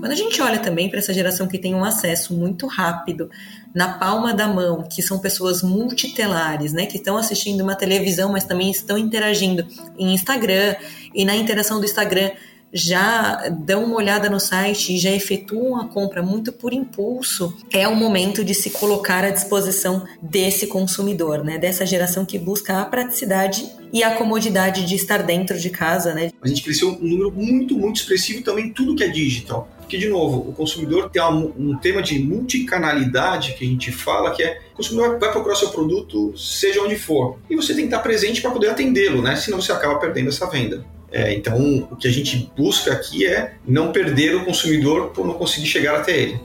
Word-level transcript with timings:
Quando 0.00 0.12
a 0.12 0.16
gente 0.16 0.40
olha 0.40 0.58
também 0.58 0.88
para 0.88 0.98
essa 0.98 1.12
geração 1.12 1.46
que 1.46 1.58
tem 1.58 1.74
um 1.74 1.84
acesso 1.84 2.32
muito 2.32 2.66
rápido 2.66 3.30
na 3.74 3.98
palma 3.98 4.32
da 4.32 4.48
mão, 4.48 4.82
que 4.82 5.02
são 5.02 5.18
pessoas 5.18 5.62
multitelares, 5.62 6.72
né, 6.72 6.86
que 6.86 6.96
estão 6.96 7.18
assistindo 7.18 7.60
uma 7.60 7.76
televisão, 7.76 8.32
mas 8.32 8.44
também 8.44 8.70
estão 8.70 8.96
interagindo 8.96 9.66
em 9.98 10.14
Instagram 10.14 10.74
e 11.14 11.22
na 11.22 11.36
interação 11.36 11.78
do 11.78 11.84
Instagram 11.84 12.30
já 12.72 13.48
dão 13.48 13.84
uma 13.84 13.96
olhada 13.96 14.30
no 14.30 14.38
site 14.38 14.94
e 14.94 14.98
já 14.98 15.10
efetuam 15.10 15.76
a 15.76 15.88
compra 15.88 16.22
muito 16.22 16.52
por 16.52 16.72
impulso, 16.72 17.54
é 17.72 17.86
o 17.86 17.96
momento 17.96 18.44
de 18.44 18.54
se 18.54 18.70
colocar 18.70 19.24
à 19.24 19.30
disposição 19.30 20.04
desse 20.22 20.68
consumidor, 20.68 21.42
né? 21.42 21.58
Dessa 21.58 21.84
geração 21.84 22.24
que 22.24 22.38
busca 22.38 22.80
a 22.80 22.84
praticidade 22.84 23.68
e 23.92 24.04
a 24.04 24.14
comodidade 24.14 24.86
de 24.86 24.94
estar 24.94 25.22
dentro 25.24 25.58
de 25.58 25.68
casa, 25.68 26.14
né? 26.14 26.30
A 26.40 26.46
gente 26.46 26.62
cresceu 26.62 26.90
um 26.90 27.08
número 27.08 27.32
muito, 27.32 27.76
muito 27.76 27.96
expressivo 27.96 28.42
também 28.42 28.72
tudo 28.72 28.94
que 28.94 29.02
é 29.02 29.08
digital. 29.08 29.68
Porque, 29.90 29.98
de 29.98 30.08
novo, 30.08 30.48
o 30.48 30.52
consumidor 30.52 31.10
tem 31.10 31.20
um 31.20 31.76
tema 31.76 32.00
de 32.00 32.16
multicanalidade 32.20 33.54
que 33.54 33.64
a 33.64 33.66
gente 33.66 33.90
fala, 33.90 34.30
que 34.30 34.40
é 34.40 34.60
o 34.72 34.76
consumidor 34.76 35.18
vai 35.18 35.32
procurar 35.32 35.56
seu 35.56 35.70
produto 35.70 36.32
seja 36.38 36.80
onde 36.80 36.94
for. 36.94 37.40
E 37.50 37.56
você 37.56 37.74
tem 37.74 37.88
que 37.88 37.92
estar 37.92 37.98
presente 37.98 38.40
para 38.40 38.52
poder 38.52 38.68
atendê-lo, 38.68 39.20
né? 39.20 39.34
Senão 39.34 39.60
você 39.60 39.72
acaba 39.72 39.98
perdendo 39.98 40.28
essa 40.28 40.48
venda. 40.48 40.86
É, 41.10 41.34
então, 41.34 41.88
o 41.90 41.96
que 41.96 42.06
a 42.06 42.10
gente 42.12 42.52
busca 42.56 42.92
aqui 42.92 43.26
é 43.26 43.54
não 43.66 43.90
perder 43.90 44.36
o 44.36 44.44
consumidor 44.44 45.08
por 45.08 45.26
não 45.26 45.34
conseguir 45.34 45.66
chegar 45.66 45.96
até 45.96 46.16
ele. 46.16 46.40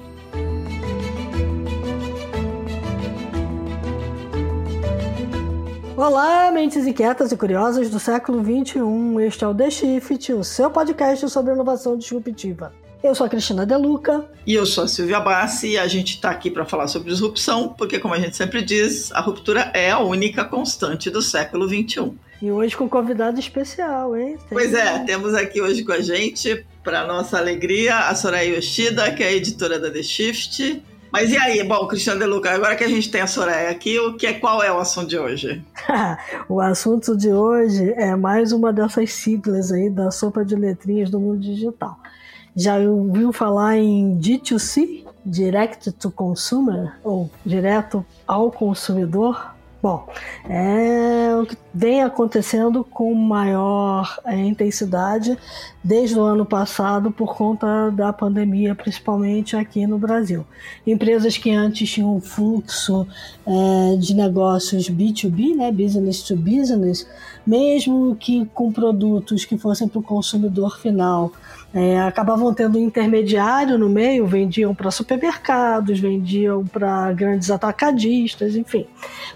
Olá, 5.95 6.51
mentes 6.51 6.87
inquietas 6.87 7.31
e 7.31 7.37
curiosas 7.37 7.91
do 7.91 7.99
século 7.99 8.43
XXI. 8.43 9.23
Este 9.23 9.43
é 9.43 9.47
o 9.47 9.53
The 9.53 9.69
Shift, 9.69 10.33
o 10.33 10.43
seu 10.43 10.71
podcast 10.71 11.29
sobre 11.29 11.53
inovação 11.53 11.95
disruptiva. 11.95 12.73
Eu 13.05 13.13
sou 13.13 13.27
a 13.27 13.29
Cristina 13.29 13.67
Deluca. 13.67 14.25
E 14.47 14.55
eu 14.55 14.65
sou 14.65 14.83
a 14.83 14.87
Silvia 14.87 15.19
Bassi 15.19 15.73
e 15.73 15.77
a 15.77 15.87
gente 15.87 16.15
está 16.15 16.31
aqui 16.31 16.49
para 16.49 16.65
falar 16.65 16.87
sobre 16.87 17.11
disrupção, 17.11 17.69
porque, 17.69 17.99
como 17.99 18.15
a 18.15 18.19
gente 18.19 18.35
sempre 18.35 18.63
diz, 18.63 19.11
a 19.11 19.21
ruptura 19.21 19.69
é 19.75 19.91
a 19.91 19.99
única 19.99 20.43
constante 20.43 21.11
do 21.11 21.21
século 21.21 21.67
XXI. 21.67 22.11
E 22.41 22.51
hoje 22.51 22.75
com 22.75 22.85
um 22.85 22.89
convidado 22.89 23.39
especial, 23.39 24.17
hein? 24.17 24.39
Tem... 24.49 24.57
Pois 24.57 24.73
é, 24.73 24.97
temos 25.05 25.35
aqui 25.35 25.61
hoje 25.61 25.83
com 25.83 25.91
a 25.91 26.01
gente, 26.01 26.65
para 26.83 27.05
nossa 27.05 27.37
alegria, 27.37 27.95
a 27.95 28.15
Soraya 28.15 28.55
Yoshida, 28.55 29.11
que 29.11 29.21
é 29.21 29.27
a 29.27 29.33
editora 29.33 29.79
da 29.79 29.91
The 29.91 30.01
Shift. 30.01 30.83
Mas 31.11 31.29
e 31.29 31.37
aí, 31.37 31.63
bom, 31.63 31.85
Cristiano 31.85 32.19
De 32.19 32.25
Luca, 32.25 32.49
agora 32.49 32.75
que 32.75 32.83
a 32.83 32.89
gente 32.89 33.11
tem 33.11 33.21
a 33.21 33.27
Soraya 33.27 33.69
aqui, 33.69 33.99
o 33.99 34.17
que 34.17 34.25
é, 34.25 34.33
qual 34.33 34.63
é 34.63 34.71
o 34.71 34.79
assunto 34.79 35.09
de 35.09 35.19
hoje? 35.19 35.63
o 36.49 36.59
assunto 36.59 37.15
de 37.15 37.31
hoje 37.31 37.87
é 37.97 38.15
mais 38.15 38.51
uma 38.51 38.73
dessas 38.73 39.13
siglas 39.13 39.71
aí 39.71 39.91
da 39.91 40.09
sopa 40.09 40.43
de 40.43 40.55
letrinhas 40.55 41.11
do 41.11 41.19
mundo 41.19 41.39
digital. 41.39 41.99
Já 42.55 42.77
ouviu 42.77 43.33
falar 43.33 43.77
em 43.77 44.17
D2C, 44.17 45.03
Direct 45.25 45.91
to 45.91 46.09
Consumer, 46.09 46.93
ou 47.03 47.29
direto 47.45 48.05
ao 48.25 48.49
consumidor? 48.49 49.53
Bom, 49.83 50.07
é 50.49 51.35
o 51.35 51.45
que 51.45 51.55
vem 51.71 52.01
acontecendo 52.01 52.83
com 52.83 53.13
maior 53.13 54.17
é, 54.25 54.35
intensidade 54.35 55.37
desde 55.83 56.17
o 56.17 56.23
ano 56.23 56.43
passado 56.43 57.11
por 57.11 57.35
conta 57.35 57.91
da 57.91 58.11
pandemia, 58.11 58.73
principalmente 58.73 59.55
aqui 59.55 59.85
no 59.85 59.99
Brasil. 59.99 60.43
Empresas 60.87 61.37
que 61.37 61.51
antes 61.51 61.91
tinham 61.91 62.15
um 62.15 62.21
fluxo 62.21 63.05
é, 63.45 63.97
de 63.97 64.15
negócios 64.15 64.89
B2B, 64.89 65.55
né, 65.55 65.71
business 65.71 66.23
to 66.23 66.35
business, 66.35 67.05
mesmo 67.45 68.15
que 68.15 68.43
com 68.55 68.71
produtos 68.71 69.45
que 69.45 69.55
fossem 69.55 69.87
para 69.87 69.99
o 69.99 70.03
consumidor 70.03 70.79
final, 70.79 71.31
é, 71.75 71.99
acabavam 71.99 72.53
tendo 72.53 72.79
um 72.79 72.81
intermediário 72.81 73.77
no 73.77 73.89
meio, 73.89 74.25
vendiam 74.25 74.73
para 74.73 74.89
supermercados, 74.89 75.99
vendiam 75.99 76.65
para 76.65 77.11
grandes 77.11 77.51
atacadistas, 77.51 78.55
enfim. 78.55 78.87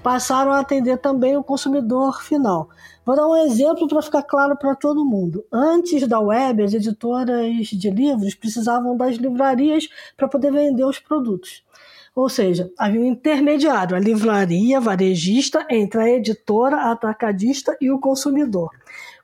Passaram 0.02 0.54
a 0.54 0.62
atender 0.62 0.98
também 1.00 1.36
o 1.36 1.44
consumidor 1.44 2.24
final. 2.24 2.70
Vou 3.06 3.14
dar 3.14 3.28
um 3.28 3.36
exemplo 3.36 3.90
para 3.90 4.02
ficar 4.02 4.24
claro 4.24 4.56
para 4.56 4.74
todo 4.74 5.04
mundo. 5.04 5.44
Antes 5.52 6.08
da 6.08 6.22
web, 6.22 6.64
as 6.64 6.74
editoras 6.74 7.68
de 7.68 7.90
livros 7.90 8.36
precisavam 8.36 8.96
das 8.96 9.18
livrarias 9.18 9.90
para 10.16 10.30
poder 10.30 10.54
vender 10.54 10.86
os 10.86 10.98
produtos. 10.98 11.62
Ou 12.16 12.30
seja, 12.30 12.72
havia 12.78 13.02
um 13.02 13.06
intermediário, 13.06 13.98
a 13.98 14.00
livraria 14.00 14.80
varejista 14.80 15.66
entre 15.70 16.02
a 16.02 16.10
editora, 16.10 16.78
a 16.78 16.92
atacadista 16.92 17.76
e 17.82 17.92
o 17.92 18.00
consumidor. 18.00 18.70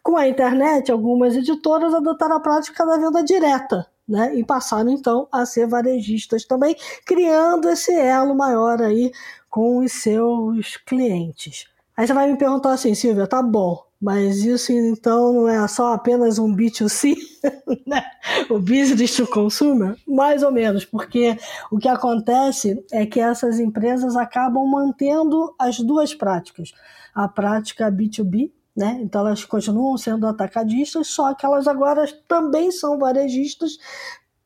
Com 0.06 0.18
a 0.18 0.28
internet, 0.28 0.92
algumas 0.92 1.36
editoras 1.36 1.92
adotaram 1.92 2.36
a 2.36 2.40
prática 2.40 2.86
da 2.86 2.96
venda 2.96 3.24
direta, 3.24 3.88
né? 4.08 4.36
E 4.36 4.46
passaram 4.46 4.92
então 4.92 5.28
a 5.32 5.48
ser 5.48 5.66
varejistas 5.68 6.46
também, 6.46 6.76
criando 7.04 7.68
esse 7.68 7.92
elo 7.92 8.36
maior 8.36 8.84
aí 8.84 9.12
com 9.50 9.80
os 9.80 9.92
seus 9.94 10.78
clientes. 10.78 11.66
Aí 11.98 12.06
você 12.06 12.14
vai 12.14 12.32
me 12.32 12.38
perguntar 12.38 12.74
assim, 12.74 12.94
Silvia, 12.94 13.26
tá 13.26 13.42
bom, 13.42 13.84
mas 14.00 14.46
isso 14.46 14.72
então 14.72 15.34
não 15.34 15.50
é 15.50 15.68
só 15.68 15.94
apenas 15.94 16.38
um 16.38 16.56
B2C, 16.56 17.16
né? 17.88 18.06
o 18.48 18.60
business 18.60 19.16
to 19.16 19.26
consumer? 19.26 19.98
Mais 20.08 20.44
ou 20.44 20.52
menos, 20.52 20.86
porque 20.86 21.36
o 21.72 21.80
que 21.80 21.88
acontece 21.88 22.86
é 22.92 23.08
que 23.08 23.20
essas 23.20 23.60
empresas 23.60 24.16
acabam 24.16 24.68
mantendo 24.68 25.56
as 25.58 25.80
duas 25.80 26.14
práticas. 26.14 26.74
A 27.12 27.28
prática 27.28 27.92
B2B, 27.92 28.52
né? 28.76 29.00
Então 29.02 29.22
elas 29.22 29.46
continuam 29.46 29.98
sendo 29.98 30.28
atacadistas, 30.28 31.08
só 31.08 31.34
que 31.34 31.46
elas 31.46 31.68
agora 31.68 32.06
também 32.28 32.72
são 32.72 32.98
varejistas 32.98 33.78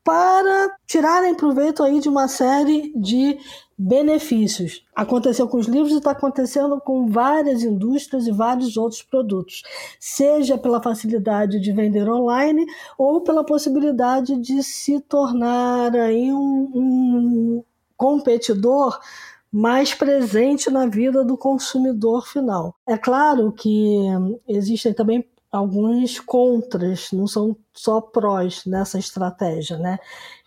para 0.02 0.76
tirarem 0.86 1.34
proveito 1.34 1.82
aí 1.82 2.00
de 2.00 2.08
uma 2.08 2.26
série 2.26 2.92
de 2.96 3.38
benefícios. 3.76 4.84
Aconteceu 4.94 5.48
com 5.48 5.58
os 5.58 5.66
livros 5.66 5.92
e 5.92 5.98
está 5.98 6.10
acontecendo 6.10 6.80
com 6.80 7.06
várias 7.06 7.62
indústrias 7.62 8.26
e 8.26 8.32
vários 8.32 8.76
outros 8.76 9.02
produtos, 9.02 9.62
seja 9.98 10.58
pela 10.58 10.82
facilidade 10.82 11.60
de 11.60 11.72
vender 11.72 12.08
online 12.08 12.64
ou 12.98 13.20
pela 13.22 13.44
possibilidade 13.44 14.36
de 14.36 14.62
se 14.62 15.00
tornar 15.00 15.94
aí 15.96 16.32
um, 16.32 16.70
um 16.74 17.64
competidor 17.96 18.98
mais 19.52 19.94
presente 19.94 20.70
na 20.70 20.86
vida 20.86 21.24
do 21.24 21.36
consumidor 21.36 22.26
final. 22.26 22.74
É 22.86 22.96
claro 22.96 23.52
que 23.52 23.96
existem 24.46 24.92
também 24.94 25.24
alguns 25.50 26.20
contras, 26.20 27.10
não 27.12 27.26
são 27.26 27.56
só 27.74 28.00
prós 28.00 28.64
nessa 28.64 28.98
estratégia, 28.98 29.76
né? 29.78 29.98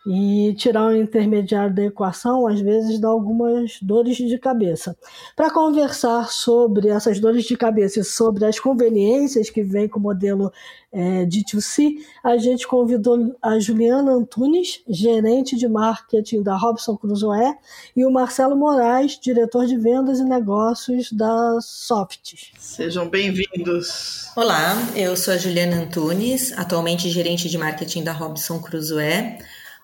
E 0.06 0.54
tirar 0.58 0.88
o 0.88 0.96
intermediário 0.96 1.74
da 1.74 1.86
equação 1.86 2.46
às 2.46 2.60
vezes 2.60 3.00
dá 3.00 3.08
algumas 3.08 3.78
dores 3.82 4.18
de 4.18 4.38
cabeça. 4.38 4.98
Para 5.34 5.50
conversar 5.50 6.30
sobre 6.30 6.90
essas 6.90 7.20
dores 7.20 7.46
de 7.46 7.56
cabeça 7.56 8.02
e 8.02 8.04
sobre 8.04 8.44
as 8.44 8.60
conveniências 8.60 9.50
que 9.50 9.64
vem 9.64 9.88
com 9.88 10.00
o 10.00 10.04
modelo 10.04 10.52
é, 10.92 11.26
D2C, 11.26 11.96
a 12.22 12.38
gente 12.38 12.68
convidou 12.68 13.34
a 13.42 13.58
Juliana 13.60 14.12
Antunes, 14.12 14.82
gerente 14.90 15.56
de 15.56 15.70
marketing 15.70 16.44
da 16.44 16.58
Robson 16.58 16.98
Crusoe, 16.98 17.56
e 17.96 18.06
o 18.06 18.12
Marcelo 18.12 18.58
Moraes, 18.58 19.18
diretor 19.18 19.66
de 19.66 19.78
vendas 19.78 20.20
e 20.20 20.24
negócios 20.26 21.14
da 21.14 21.58
Softs. 21.62 22.52
Sejam 22.60 23.10
bem-vindos. 23.10 24.28
Olá, 24.36 24.76
eu 24.96 25.16
sou 25.16 25.34
a 25.34 25.38
Juliana 25.38 25.78
Antunes, 25.78 26.52
atualmente 26.58 27.10
gerente 27.10 27.50
de 27.50 27.58
marketing 27.58 28.04
da 28.04 28.12
Robson 28.12 28.60
Crusoe 28.60 29.38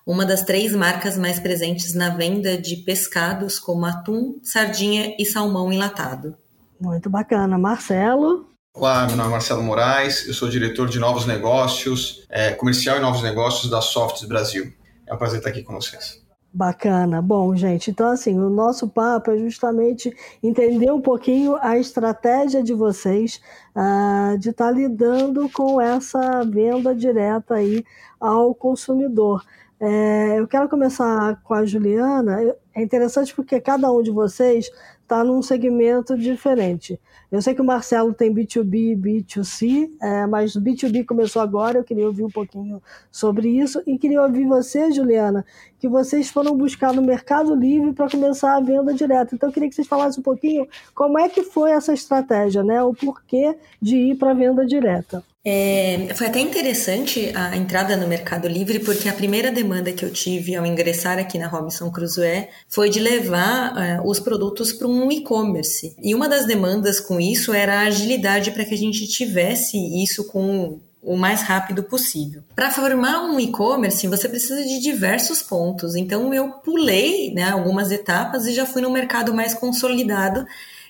uma 0.06 0.26
das 0.26 0.44
três 0.44 0.74
marcas 0.74 1.18
mais 1.18 1.40
presentes 1.40 1.94
na 1.94 2.10
venda 2.10 2.58
de 2.58 2.78
pescados 2.78 3.60
como 3.60 3.86
atum, 3.86 4.40
sardinha 4.44 5.16
e 5.20 5.26
salmão 5.26 5.72
enlatado. 5.72 6.36
Muito 6.80 7.10
bacana. 7.10 7.58
Marcelo? 7.58 8.48
Olá, 8.74 9.06
meu 9.08 9.18
nome 9.18 9.30
é 9.30 9.32
Marcelo 9.34 9.62
Moraes, 9.62 10.28
eu 10.28 10.34
sou 10.34 10.48
diretor 10.48 10.88
de 10.88 11.00
novos 11.00 11.26
negócios, 11.26 12.26
é, 12.30 12.52
comercial 12.52 12.98
e 12.98 13.00
novos 13.02 13.22
negócios 13.22 13.70
da 13.70 13.82
Softs 13.82 14.24
Brasil. 14.28 14.72
É 15.06 15.14
um 15.14 15.18
prazer 15.18 15.40
estar 15.40 15.50
aqui 15.50 15.64
com 15.64 15.74
vocês. 15.74 16.24
Bacana. 16.52 17.22
Bom, 17.22 17.56
gente, 17.56 17.92
então 17.92 18.08
assim, 18.08 18.40
o 18.40 18.50
nosso 18.50 18.88
papo 18.88 19.30
é 19.30 19.38
justamente 19.38 20.16
entender 20.42 20.92
um 20.92 21.02
pouquinho 21.02 21.58
a 21.62 21.78
estratégia 21.78 22.64
de 22.64 22.74
vocês 22.74 23.40
uh, 23.76 24.38
de 24.38 24.50
estar 24.50 24.66
tá 24.68 24.72
lidando 24.72 25.48
com 25.50 25.80
essa 25.80 26.44
venda 26.44 26.96
direta 26.96 27.56
aí 27.56 27.84
ao 28.20 28.56
consumidor. 28.56 29.44
É, 29.82 30.38
eu 30.38 30.46
quero 30.46 30.68
começar 30.68 31.42
com 31.44 31.54
a 31.54 31.66
Juliana. 31.66 32.54
É 32.76 32.84
interessante 32.84 33.34
porque 33.34 33.62
cada 33.62 33.90
um 33.92 34.02
de 34.02 34.12
vocês 34.12 34.70
está 35.02 35.24
num 35.24 35.42
segmento 35.42 36.18
diferente. 36.18 37.00
Eu 37.32 37.42
sei 37.42 37.56
que 37.56 37.62
o 37.62 37.66
Marcelo 37.66 38.14
tem 38.14 38.34
B2B 38.34 38.92
e 38.92 38.96
B2C, 38.96 39.90
é, 40.02 40.28
mas 40.28 40.56
o 40.56 40.62
B2B 40.62 41.06
começou 41.06 41.42
agora, 41.42 41.80
eu 41.80 41.84
queria 41.84 42.06
ouvir 42.06 42.24
um 42.24 42.30
pouquinho 42.30 42.82
sobre 43.12 43.50
isso 43.50 43.82
e 43.88 43.98
queria 43.98 44.22
ouvir 44.22 44.46
você, 44.46 44.92
Juliana, 44.92 45.46
que 45.80 45.88
vocês 45.88 46.30
foram 46.30 46.56
buscar 46.58 46.94
no 46.94 47.02
Mercado 47.02 47.56
Livre 47.56 47.94
para 47.94 48.10
começar 48.10 48.58
a 48.58 48.62
venda 48.62 48.94
direta. 48.94 49.34
Então 49.34 49.50
eu 49.50 49.54
queria 49.54 49.70
que 49.70 49.76
vocês 49.76 49.88
falassem 49.88 50.20
um 50.20 50.24
pouquinho 50.24 50.68
como 50.94 51.18
é 51.18 51.30
que 51.30 51.44
foi 51.44 51.72
essa 51.72 51.94
estratégia, 51.94 52.64
né? 52.64 52.84
O 52.84 52.94
porquê 52.94 53.58
de 53.82 53.96
ir 53.96 54.16
para 54.18 54.32
a 54.32 54.36
venda 54.36 54.66
direta. 54.66 55.24
É, 55.46 56.10
foi 56.16 56.28
até 56.28 56.40
interessante 56.42 57.32
a 57.34 57.56
entrada 57.56 57.96
no 57.96 58.08
Mercado 58.08 58.48
Livre, 58.48 58.80
porque 58.80 59.08
a 59.08 59.14
primeira 59.14 59.52
demanda 59.52 59.92
que 59.92 60.04
eu 60.04 60.12
tive 60.12 60.56
ao 60.56 60.66
ingressar 60.66 61.18
aqui 61.18 61.38
na 61.38 61.48
Robinson 61.48 61.90
Crusoe 61.90 62.48
foi 62.68 62.90
de 62.90 63.00
levar 63.00 63.74
uh, 63.74 64.08
os 64.08 64.20
produtos 64.20 64.74
para 64.74 64.88
um 64.88 65.10
e-commerce. 65.10 65.96
E 66.02 66.14
uma 66.14 66.28
das 66.28 66.46
demandas 66.46 67.00
com 67.00 67.22
isso 67.22 67.54
era 67.54 67.80
a 67.80 67.88
agilidade 67.88 68.52
para 68.52 68.66
que 68.66 68.74
a 68.74 68.78
gente 68.78 69.08
tivesse 69.08 69.78
isso 70.04 70.26
com 70.26 70.80
o 71.02 71.16
mais 71.16 71.42
rápido 71.42 71.84
possível. 71.84 72.44
Para 72.54 72.70
formar 72.70 73.24
um 73.24 73.40
e-commerce, 73.40 74.06
você 74.08 74.28
precisa 74.28 74.62
de 74.62 74.80
diversos 74.80 75.42
pontos. 75.42 75.96
Então 75.96 76.34
eu 76.34 76.52
pulei 76.52 77.34
né, 77.34 77.50
algumas 77.50 77.92
etapas 77.92 78.46
e 78.46 78.54
já 78.54 78.66
fui 78.66 78.82
no 78.82 78.92
mercado 78.92 79.34
mais 79.34 79.54
consolidado 79.54 80.46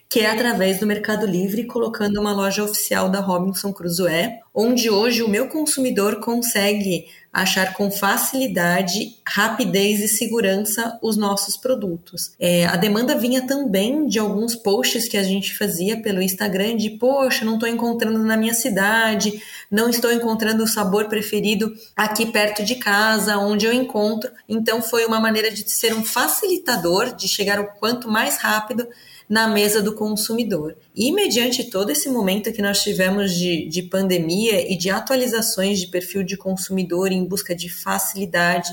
que 0.10 0.22
é 0.22 0.32
através 0.32 0.80
do 0.80 0.88
Mercado 0.88 1.28
Livre, 1.28 1.66
colocando 1.66 2.20
uma 2.20 2.34
loja 2.34 2.64
oficial 2.64 3.10
da 3.10 3.20
Robinson 3.20 3.72
Crusoe, 3.72 4.40
onde 4.52 4.90
hoje 4.90 5.22
o 5.22 5.30
meu 5.30 5.48
consumidor 5.48 6.20
consegue 6.20 7.06
achar 7.32 7.74
com 7.74 7.92
facilidade, 7.92 9.18
rapidez 9.24 10.00
e 10.00 10.08
segurança 10.08 10.98
os 11.04 11.16
nossos 11.16 11.56
produtos. 11.56 12.32
É, 12.40 12.66
a 12.66 12.76
demanda 12.76 13.16
vinha 13.16 13.46
também 13.46 14.08
de 14.08 14.18
alguns 14.18 14.56
posts 14.56 15.08
que 15.08 15.16
a 15.16 15.22
gente 15.22 15.56
fazia 15.56 16.02
pelo 16.02 16.24
Instagram 16.24 16.76
de 16.76 16.90
poxa, 16.90 17.46
não 17.46 17.54
estou 17.54 17.70
encontrando 17.70 18.18
na 18.18 18.36
minha 18.36 18.56
cidade, 18.56 19.44
não 19.70 19.92
estou 19.92 20.12
encontrando 20.12 20.64
o 20.64 20.68
sabor 20.68 21.06
preferido 21.06 21.72
aqui 21.96 22.26
perto 22.26 22.66
de 22.66 22.78
casa, 22.78 23.38
onde 23.38 23.68
eu 23.68 23.72
encontro. 23.72 24.32
Então 24.48 24.82
foi 24.82 25.06
uma 25.06 25.20
maneira 25.20 25.52
de 25.52 25.70
ser 25.70 25.94
um 25.94 26.04
facilitador, 26.04 27.16
de 27.16 27.28
chegar 27.28 27.60
o 27.60 27.68
quanto 27.74 28.10
mais 28.10 28.38
rápido 28.38 28.88
na 29.30 29.48
mesa 29.48 29.82
do 29.82 29.94
consumidor. 29.94 30.76
E 30.96 31.12
mediante 31.12 31.70
todo 31.70 31.92
esse 31.92 32.10
momento 32.10 32.52
que 32.52 32.64
nós 32.64 32.82
tivemos 32.82 33.32
de, 33.34 33.68
de 33.70 33.84
pandemia 33.84 34.72
e 34.72 34.76
de 34.76 34.90
atualizações 34.90 35.80
de 35.80 35.88
perfil 35.88 36.24
de 36.24 36.36
consumidor 36.36 37.12
em 37.12 37.24
busca 37.24 37.56
de 37.56 37.70
facilidade, 37.70 38.70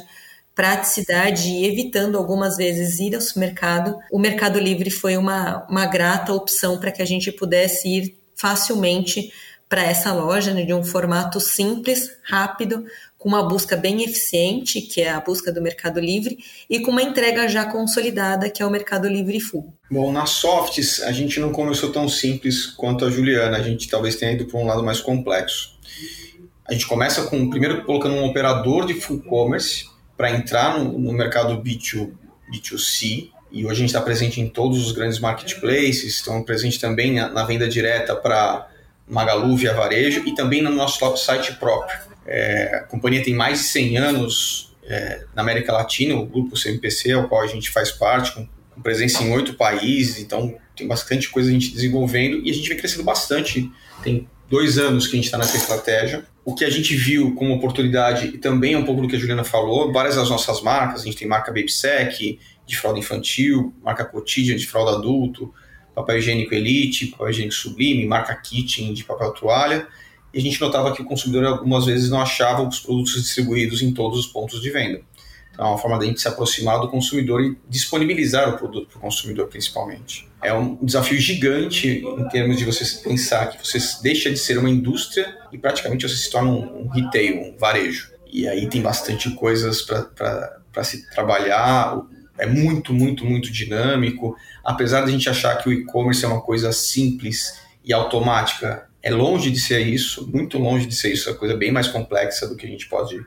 praticidade 0.54 1.50
e 1.50 1.66
evitando 1.66 2.16
algumas 2.16 2.56
vezes 2.56 2.98
ir 2.98 3.14
ao 3.14 3.20
supermercado, 3.20 3.98
o 4.10 4.18
Mercado 4.18 4.58
Livre 4.58 4.90
foi 4.90 5.18
uma, 5.18 5.66
uma 5.68 5.84
grata 5.84 6.32
opção 6.32 6.78
para 6.78 6.90
que 6.90 7.02
a 7.02 7.06
gente 7.06 7.30
pudesse 7.30 7.86
ir 7.86 8.18
facilmente 8.34 9.30
para 9.68 9.82
essa 9.82 10.12
loja 10.12 10.54
né, 10.54 10.62
de 10.62 10.72
um 10.72 10.82
formato 10.82 11.40
simples, 11.40 12.16
rápido, 12.22 12.86
com 13.18 13.28
uma 13.28 13.42
busca 13.42 13.76
bem 13.76 14.02
eficiente, 14.04 14.80
que 14.80 15.00
é 15.00 15.10
a 15.10 15.20
busca 15.20 15.50
do 15.50 15.62
Mercado 15.62 16.00
Livre, 16.00 16.38
e 16.68 16.80
com 16.80 16.90
uma 16.90 17.02
entrega 17.02 17.48
já 17.48 17.64
consolidada, 17.64 18.50
que 18.50 18.62
é 18.62 18.66
o 18.66 18.70
Mercado 18.70 19.08
Livre 19.08 19.40
Full. 19.40 19.72
Bom, 19.90 20.12
na 20.12 20.26
Softs 20.26 21.02
a 21.02 21.12
gente 21.12 21.40
não 21.40 21.50
começou 21.50 21.90
tão 21.90 22.08
simples 22.08 22.66
quanto 22.66 23.04
a 23.04 23.10
Juliana, 23.10 23.56
a 23.56 23.62
gente 23.62 23.88
talvez 23.88 24.16
tenha 24.16 24.32
ido 24.32 24.44
para 24.46 24.60
um 24.60 24.66
lado 24.66 24.82
mais 24.84 25.00
complexo. 25.00 25.76
A 26.68 26.72
gente 26.72 26.86
começa 26.86 27.22
com, 27.24 27.48
primeiro, 27.48 27.84
colocando 27.84 28.16
um 28.16 28.24
operador 28.24 28.86
de 28.86 28.94
full 28.94 29.20
commerce 29.20 29.86
para 30.16 30.30
entrar 30.30 30.78
no, 30.78 30.98
no, 30.98 31.12
mercado 31.12 31.62
B2, 31.62 32.10
B2C, 32.52 33.30
e 33.52 33.64
hoje 33.64 33.72
a 33.72 33.78
gente 33.78 33.88
está 33.88 34.00
presente 34.00 34.40
em 34.40 34.48
todos 34.48 34.84
os 34.84 34.92
grandes 34.92 35.20
marketplaces, 35.20 36.04
estamos 36.04 36.44
presentes 36.44 36.78
também 36.78 37.14
na, 37.14 37.28
na 37.28 37.44
venda 37.44 37.68
direta 37.68 38.16
para 38.16 38.68
Magalu 39.08 39.56
via 39.56 39.72
varejo 39.72 40.22
e 40.26 40.34
também 40.34 40.60
no 40.60 40.70
nosso 40.70 41.16
site 41.16 41.54
próprio. 41.54 42.15
É, 42.26 42.76
a 42.76 42.80
companhia 42.84 43.22
tem 43.22 43.34
mais 43.34 43.58
de 43.58 43.64
100 43.66 43.98
anos 43.98 44.76
é, 44.84 45.24
na 45.34 45.42
América 45.42 45.72
Latina, 45.72 46.14
o 46.14 46.26
grupo 46.26 46.56
CMPC, 46.56 47.12
ao 47.12 47.28
qual 47.28 47.42
a 47.42 47.46
gente 47.46 47.70
faz 47.70 47.90
parte, 47.90 48.32
com, 48.32 48.48
com 48.70 48.80
presença 48.80 49.22
em 49.22 49.32
oito 49.32 49.54
países, 49.54 50.18
então 50.18 50.56
tem 50.76 50.86
bastante 50.86 51.28
coisa 51.30 51.48
a 51.48 51.52
gente 51.52 51.72
desenvolvendo 51.72 52.40
e 52.44 52.50
a 52.50 52.54
gente 52.54 52.68
vem 52.68 52.76
crescendo 52.76 53.04
bastante. 53.04 53.70
Tem 54.02 54.28
dois 54.48 54.78
anos 54.78 55.06
que 55.06 55.14
a 55.14 55.16
gente 55.16 55.24
está 55.24 55.38
nessa 55.38 55.56
estratégia. 55.56 56.24
O 56.44 56.54
que 56.54 56.64
a 56.64 56.70
gente 56.70 56.94
viu 56.94 57.34
como 57.34 57.54
oportunidade, 57.54 58.28
e 58.28 58.38
também 58.38 58.74
é 58.74 58.78
um 58.78 58.84
pouco 58.84 59.02
do 59.02 59.08
que 59.08 59.16
a 59.16 59.18
Juliana 59.18 59.42
falou, 59.42 59.92
várias 59.92 60.14
das 60.14 60.30
nossas 60.30 60.62
marcas, 60.62 61.02
a 61.02 61.04
gente 61.04 61.16
tem 61.16 61.26
marca 61.26 61.50
BabySec, 61.50 62.38
de 62.64 62.76
fralda 62.76 62.98
infantil, 62.98 63.74
marca 63.82 64.04
Cotidian, 64.04 64.56
de 64.56 64.66
fralda 64.66 64.92
adulto, 64.92 65.52
papel 65.94 66.18
higiênico 66.18 66.54
Elite, 66.54 67.06
papel 67.06 67.30
higiênico 67.30 67.54
Sublime, 67.54 68.06
marca 68.06 68.34
Kitchen, 68.36 68.92
de 68.92 69.02
papel 69.02 69.32
toalha, 69.32 69.88
e 70.36 70.38
a 70.38 70.42
gente 70.42 70.60
notava 70.60 70.94
que 70.94 71.00
o 71.00 71.04
consumidor 71.06 71.46
algumas 71.46 71.86
vezes 71.86 72.10
não 72.10 72.20
achava 72.20 72.62
os 72.62 72.78
produtos 72.78 73.14
distribuídos 73.14 73.80
em 73.80 73.94
todos 73.94 74.18
os 74.18 74.26
pontos 74.26 74.60
de 74.60 74.68
venda. 74.68 75.00
Então, 75.50 75.64
é 75.64 75.68
uma 75.70 75.78
forma 75.78 75.98
da 75.98 76.04
gente 76.04 76.20
se 76.20 76.28
aproximar 76.28 76.78
do 76.78 76.90
consumidor 76.90 77.42
e 77.42 77.56
disponibilizar 77.66 78.50
o 78.50 78.58
produto 78.58 78.88
para 78.88 78.98
o 78.98 79.00
consumidor, 79.00 79.48
principalmente. 79.48 80.28
É 80.42 80.52
um 80.52 80.76
desafio 80.84 81.18
gigante 81.18 82.04
em 82.04 82.28
termos 82.28 82.58
de 82.58 82.66
você 82.66 82.84
pensar 83.02 83.46
que 83.46 83.66
você 83.66 83.78
deixa 84.02 84.30
de 84.30 84.38
ser 84.38 84.58
uma 84.58 84.68
indústria 84.68 85.34
e 85.50 85.56
praticamente 85.56 86.06
você 86.06 86.16
se 86.16 86.30
torna 86.30 86.50
um, 86.50 86.86
retail, 86.88 87.40
um 87.40 87.56
varejo. 87.56 88.12
E 88.30 88.46
aí 88.46 88.68
tem 88.68 88.82
bastante 88.82 89.30
coisas 89.30 89.80
para 89.80 90.84
se 90.84 91.08
trabalhar. 91.12 91.98
É 92.36 92.44
muito, 92.44 92.92
muito, 92.92 93.24
muito 93.24 93.50
dinâmico. 93.50 94.36
Apesar 94.62 95.00
de 95.00 95.08
a 95.08 95.12
gente 95.12 95.30
achar 95.30 95.56
que 95.56 95.70
o 95.70 95.72
e-commerce 95.72 96.22
é 96.22 96.28
uma 96.28 96.42
coisa 96.42 96.70
simples 96.72 97.58
e 97.82 97.94
automática, 97.94 98.86
é 99.06 99.10
longe 99.10 99.52
de 99.52 99.60
ser 99.60 99.86
isso, 99.86 100.28
muito 100.32 100.58
longe 100.58 100.84
de 100.84 100.96
ser 100.96 101.12
isso, 101.12 101.30
é 101.30 101.34
coisa 101.34 101.56
bem 101.56 101.70
mais 101.70 101.86
complexa 101.86 102.48
do 102.48 102.56
que 102.56 102.66
a 102.66 102.68
gente 102.68 102.88
pode, 102.88 103.24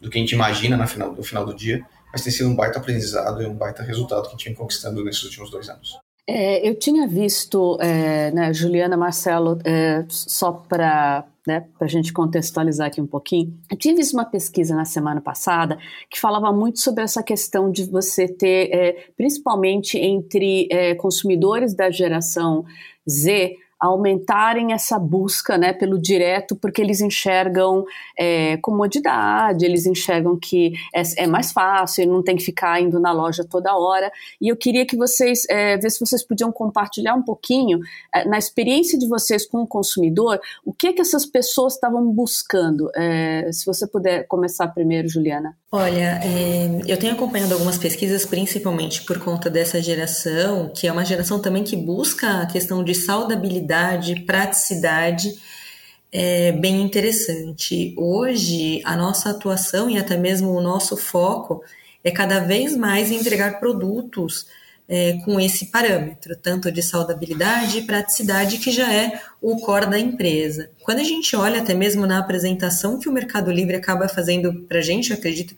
do 0.00 0.08
que 0.08 0.18
a 0.18 0.20
gente 0.20 0.36
imagina 0.36 0.76
no 0.76 0.86
final, 0.86 1.12
no 1.12 1.22
final 1.24 1.44
do 1.44 1.52
dia, 1.52 1.84
mas 2.12 2.22
tem 2.22 2.32
sido 2.32 2.48
um 2.48 2.54
baita 2.54 2.78
aprendizado 2.78 3.42
e 3.42 3.46
um 3.46 3.54
baita 3.54 3.82
resultado 3.82 4.22
que 4.22 4.28
a 4.28 4.30
gente 4.30 4.44
vem 4.44 4.54
conquistando 4.54 5.04
nesses 5.04 5.24
últimos 5.24 5.50
dois 5.50 5.68
anos. 5.68 5.98
É, 6.28 6.68
eu 6.68 6.78
tinha 6.78 7.08
visto, 7.08 7.76
é, 7.80 8.30
né, 8.30 8.54
Juliana 8.54 8.96
Marcelo, 8.96 9.58
é, 9.64 10.04
só 10.08 10.52
para 10.52 11.24
né, 11.44 11.66
a 11.80 11.86
gente 11.88 12.12
contextualizar 12.12 12.86
aqui 12.86 13.00
um 13.00 13.06
pouquinho, 13.06 13.52
eu 13.68 13.76
tinha 13.76 13.96
visto 13.96 14.12
uma 14.14 14.24
pesquisa 14.24 14.76
na 14.76 14.84
semana 14.84 15.20
passada 15.20 15.76
que 16.08 16.20
falava 16.20 16.52
muito 16.52 16.78
sobre 16.78 17.02
essa 17.02 17.20
questão 17.20 17.68
de 17.68 17.82
você 17.84 18.28
ter, 18.28 18.72
é, 18.72 19.08
principalmente 19.16 19.98
entre 19.98 20.68
é, 20.70 20.94
consumidores 20.94 21.74
da 21.74 21.90
geração 21.90 22.64
Z, 23.08 23.56
aumentarem 23.80 24.72
essa 24.72 24.98
busca 24.98 25.58
né, 25.58 25.72
pelo 25.72 26.00
direto, 26.00 26.56
porque 26.56 26.80
eles 26.80 27.00
enxergam 27.00 27.84
é, 28.18 28.56
comodidade, 28.58 29.64
eles 29.64 29.86
enxergam 29.86 30.38
que 30.38 30.72
é, 30.94 31.02
é, 31.18 31.26
mais 31.26 31.52
fácil, 31.52 32.06
não 32.08 32.22
tem 32.22 32.36
que 32.36 32.44
ficar 32.44 32.80
indo 32.80 32.98
na 32.98 33.12
loja 33.12 33.44
toda 33.44 33.76
hora. 33.76 34.10
E 34.40 34.48
eu 34.48 34.56
queria 34.56 34.86
que 34.86 34.96
vocês, 34.96 35.44
é, 35.50 35.76
ver 35.76 35.90
se 35.90 36.00
vocês 36.00 36.26
podiam 36.26 36.50
compartilhar 36.50 37.14
um 37.14 37.22
pouquinho, 37.22 37.78
é, 38.14 38.26
na 38.26 38.38
experiência 38.38 38.98
de 38.98 39.06
vocês 39.06 39.46
com 39.46 39.62
o 39.62 39.66
consumidor, 39.66 40.40
o 40.64 40.72
que, 40.72 40.92
que 40.92 41.00
essas 41.00 41.26
pessoas 41.26 41.74
estavam 41.74 42.06
buscando. 42.10 42.90
É, 42.96 43.50
se 43.52 43.66
você 43.66 43.86
puder 43.86 44.26
começar 44.26 44.68
primeiro, 44.68 45.08
Juliana. 45.08 45.56
Olha, 45.70 46.20
é, 46.24 46.80
eu 46.86 46.96
tenho 46.96 47.12
acompanhado 47.12 47.52
algumas 47.52 47.76
pesquisas, 47.76 48.24
principalmente 48.24 49.02
por 49.02 49.18
conta 49.18 49.50
dessa 49.50 49.82
geração, 49.82 50.70
que 50.74 50.86
é 50.86 50.92
uma 50.92 51.04
geração 51.04 51.38
também 51.38 51.64
que 51.64 51.76
busca 51.76 52.42
a 52.42 52.46
questão 52.46 52.82
de 52.82 52.94
saudabilidade, 52.94 53.65
praticidade, 54.26 55.34
é 56.12 56.52
bem 56.52 56.82
interessante. 56.82 57.94
Hoje, 57.96 58.80
a 58.84 58.96
nossa 58.96 59.30
atuação 59.30 59.90
e 59.90 59.98
até 59.98 60.16
mesmo 60.16 60.50
o 60.50 60.62
nosso 60.62 60.96
foco 60.96 61.62
é 62.02 62.10
cada 62.10 62.40
vez 62.40 62.76
mais 62.76 63.10
entregar 63.10 63.58
produtos 63.58 64.46
é, 64.88 65.14
com 65.24 65.40
esse 65.40 65.66
parâmetro, 65.66 66.36
tanto 66.36 66.70
de 66.70 66.82
saudabilidade 66.82 67.78
e 67.78 67.82
praticidade, 67.82 68.58
que 68.58 68.70
já 68.70 68.92
é 68.92 69.20
o 69.40 69.56
core 69.56 69.86
da 69.86 69.98
empresa. 69.98 70.70
Quando 70.82 71.00
a 71.00 71.04
gente 71.04 71.34
olha 71.34 71.60
até 71.60 71.74
mesmo 71.74 72.06
na 72.06 72.18
apresentação 72.18 72.98
que 72.98 73.08
o 73.08 73.12
Mercado 73.12 73.50
Livre 73.50 73.76
acaba 73.76 74.08
fazendo 74.08 74.62
para 74.68 74.78
a 74.78 74.82
gente, 74.82 75.10
eu 75.10 75.16
acredito 75.16 75.56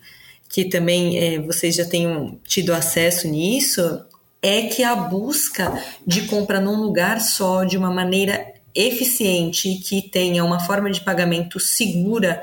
que 0.48 0.64
também 0.64 1.18
é, 1.18 1.38
vocês 1.40 1.74
já 1.74 1.84
tenham 1.84 2.40
tido 2.44 2.72
acesso 2.72 3.28
nisso, 3.28 4.02
é 4.42 4.62
que 4.62 4.82
a 4.82 4.94
busca 4.94 5.82
de 6.06 6.22
compra 6.22 6.60
num 6.60 6.76
lugar 6.76 7.20
só, 7.20 7.64
de 7.64 7.76
uma 7.76 7.90
maneira 7.90 8.54
eficiente, 8.74 9.74
que 9.76 10.02
tenha 10.02 10.44
uma 10.44 10.60
forma 10.60 10.90
de 10.90 11.00
pagamento 11.00 11.58
segura, 11.58 12.42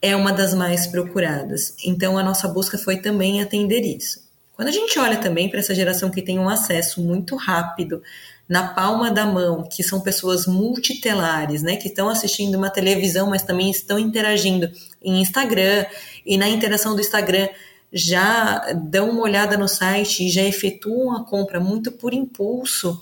é 0.00 0.14
uma 0.14 0.32
das 0.32 0.54
mais 0.54 0.86
procuradas. 0.86 1.74
Então, 1.84 2.16
a 2.16 2.22
nossa 2.22 2.46
busca 2.46 2.78
foi 2.78 2.98
também 2.98 3.42
atender 3.42 3.80
isso. 3.80 4.22
Quando 4.54 4.68
a 4.68 4.72
gente 4.72 4.96
olha 4.98 5.16
também 5.16 5.48
para 5.48 5.58
essa 5.58 5.74
geração 5.74 6.10
que 6.10 6.22
tem 6.22 6.38
um 6.38 6.48
acesso 6.48 7.02
muito 7.02 7.34
rápido 7.34 8.00
na 8.48 8.68
palma 8.68 9.10
da 9.10 9.26
mão, 9.26 9.64
que 9.64 9.82
são 9.82 10.00
pessoas 10.00 10.46
multitelares, 10.46 11.62
né, 11.62 11.76
que 11.76 11.88
estão 11.88 12.08
assistindo 12.08 12.56
uma 12.56 12.70
televisão, 12.70 13.28
mas 13.28 13.42
também 13.42 13.70
estão 13.70 13.98
interagindo 13.98 14.70
em 15.02 15.20
Instagram, 15.20 15.86
e 16.24 16.36
na 16.36 16.48
interação 16.48 16.94
do 16.94 17.00
Instagram 17.00 17.48
já 17.94 18.72
dão 18.72 19.10
uma 19.10 19.22
olhada 19.22 19.56
no 19.56 19.68
site 19.68 20.26
e 20.26 20.28
já 20.28 20.42
efetuam 20.42 21.16
a 21.16 21.24
compra 21.24 21.60
muito 21.60 21.92
por 21.92 22.12
impulso, 22.12 23.00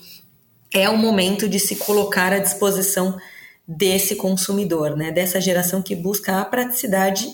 é 0.71 0.87
o 0.87 0.95
momento 0.95 1.49
de 1.49 1.59
se 1.59 1.77
colocar 1.77 2.31
à 2.31 2.37
disposição 2.37 3.17
desse 3.67 4.15
consumidor, 4.15 4.95
né? 4.95 5.11
Dessa 5.11 5.41
geração 5.41 5.81
que 5.81 5.95
busca 5.95 6.39
a 6.39 6.45
praticidade 6.45 7.27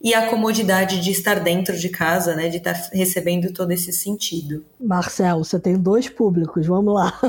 e 0.00 0.14
a 0.14 0.28
comodidade 0.28 1.00
de 1.00 1.10
estar 1.10 1.40
dentro 1.40 1.76
de 1.76 1.88
casa, 1.88 2.36
né? 2.36 2.48
De 2.48 2.58
estar 2.58 2.74
recebendo 2.92 3.52
todo 3.52 3.72
esse 3.72 3.92
sentido. 3.92 4.64
Marcelo, 4.78 5.44
você 5.44 5.58
tem 5.58 5.76
dois 5.76 6.08
públicos, 6.08 6.64
vamos 6.66 6.94
lá. 6.94 7.18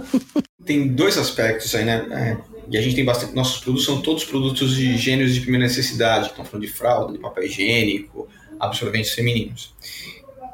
Tem 0.64 0.88
dois 0.88 1.18
aspectos 1.18 1.74
aí, 1.74 1.84
né? 1.84 2.06
É, 2.12 2.38
e 2.70 2.78
a 2.78 2.82
gente 2.82 2.96
tem 2.96 3.04
bastante. 3.04 3.34
Nossos 3.34 3.62
produtos 3.62 3.84
são 3.84 4.00
todos 4.00 4.24
produtos 4.24 4.76
de 4.76 4.96
gêneros 4.96 5.34
de 5.34 5.42
primeira 5.42 5.66
necessidade, 5.66 6.28
estão 6.28 6.46
falando 6.46 6.68
de 6.68 6.72
fralda, 6.72 7.14
de 7.14 7.18
papel 7.18 7.46
higiênico, 7.46 8.30
absorventes 8.62 9.12
femininos. 9.12 9.74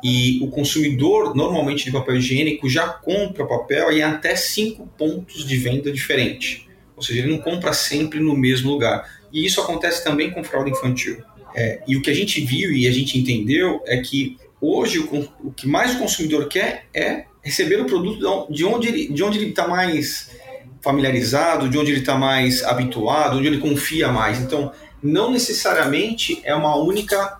E 0.04 0.40
o 0.44 0.48
consumidor, 0.50 1.36
normalmente 1.36 1.86
de 1.86 1.92
papel 1.92 2.18
higiênico, 2.18 2.70
já 2.70 2.88
compra 2.88 3.46
papel 3.46 3.92
em 3.92 4.02
até 4.02 4.36
cinco 4.36 4.88
pontos 4.98 5.46
de 5.46 5.58
venda 5.58 5.92
diferentes. 5.92 6.66
Ou 6.96 7.02
seja, 7.02 7.20
ele 7.20 7.32
não 7.32 7.40
compra 7.40 7.74
sempre 7.74 8.20
no 8.20 8.36
mesmo 8.36 8.72
lugar. 8.72 9.08
E 9.32 9.46
isso 9.46 9.60
acontece 9.60 10.04
também 10.04 10.32
com 10.32 10.44
fralda 10.44 10.70
infantil. 10.70 11.22
É, 11.56 11.82
e 11.88 11.96
o 11.96 12.02
que 12.02 12.10
a 12.10 12.14
gente 12.14 12.40
viu 12.42 12.72
e 12.72 12.88
a 12.88 12.92
gente 12.92 13.18
entendeu 13.18 13.82
é 13.86 13.98
que 13.98 14.38
hoje 14.62 15.00
o, 15.00 15.30
o 15.44 15.52
que 15.52 15.68
mais 15.68 15.96
o 15.96 16.00
consumidor 16.00 16.48
quer 16.48 16.86
é 16.94 17.26
receber 17.42 17.80
o 17.80 17.86
produto 17.86 18.52
de 18.52 18.66
onde 18.66 18.88
ele 18.88 19.08
de 19.08 19.24
onde 19.24 19.40
ele 19.40 19.50
está 19.50 19.68
mais 19.68 20.30
familiarizado, 20.82 21.70
de 21.70 21.78
onde 21.78 21.92
ele 21.92 22.02
está 22.02 22.16
mais 22.16 22.64
habituado, 22.64 23.38
onde 23.38 23.48
ele 23.48 23.58
confia 23.58 24.10
mais. 24.10 24.40
Então, 24.40 24.72
não 25.02 25.32
necessariamente 25.32 26.40
é 26.44 26.54
uma 26.54 26.76
única 26.76 27.40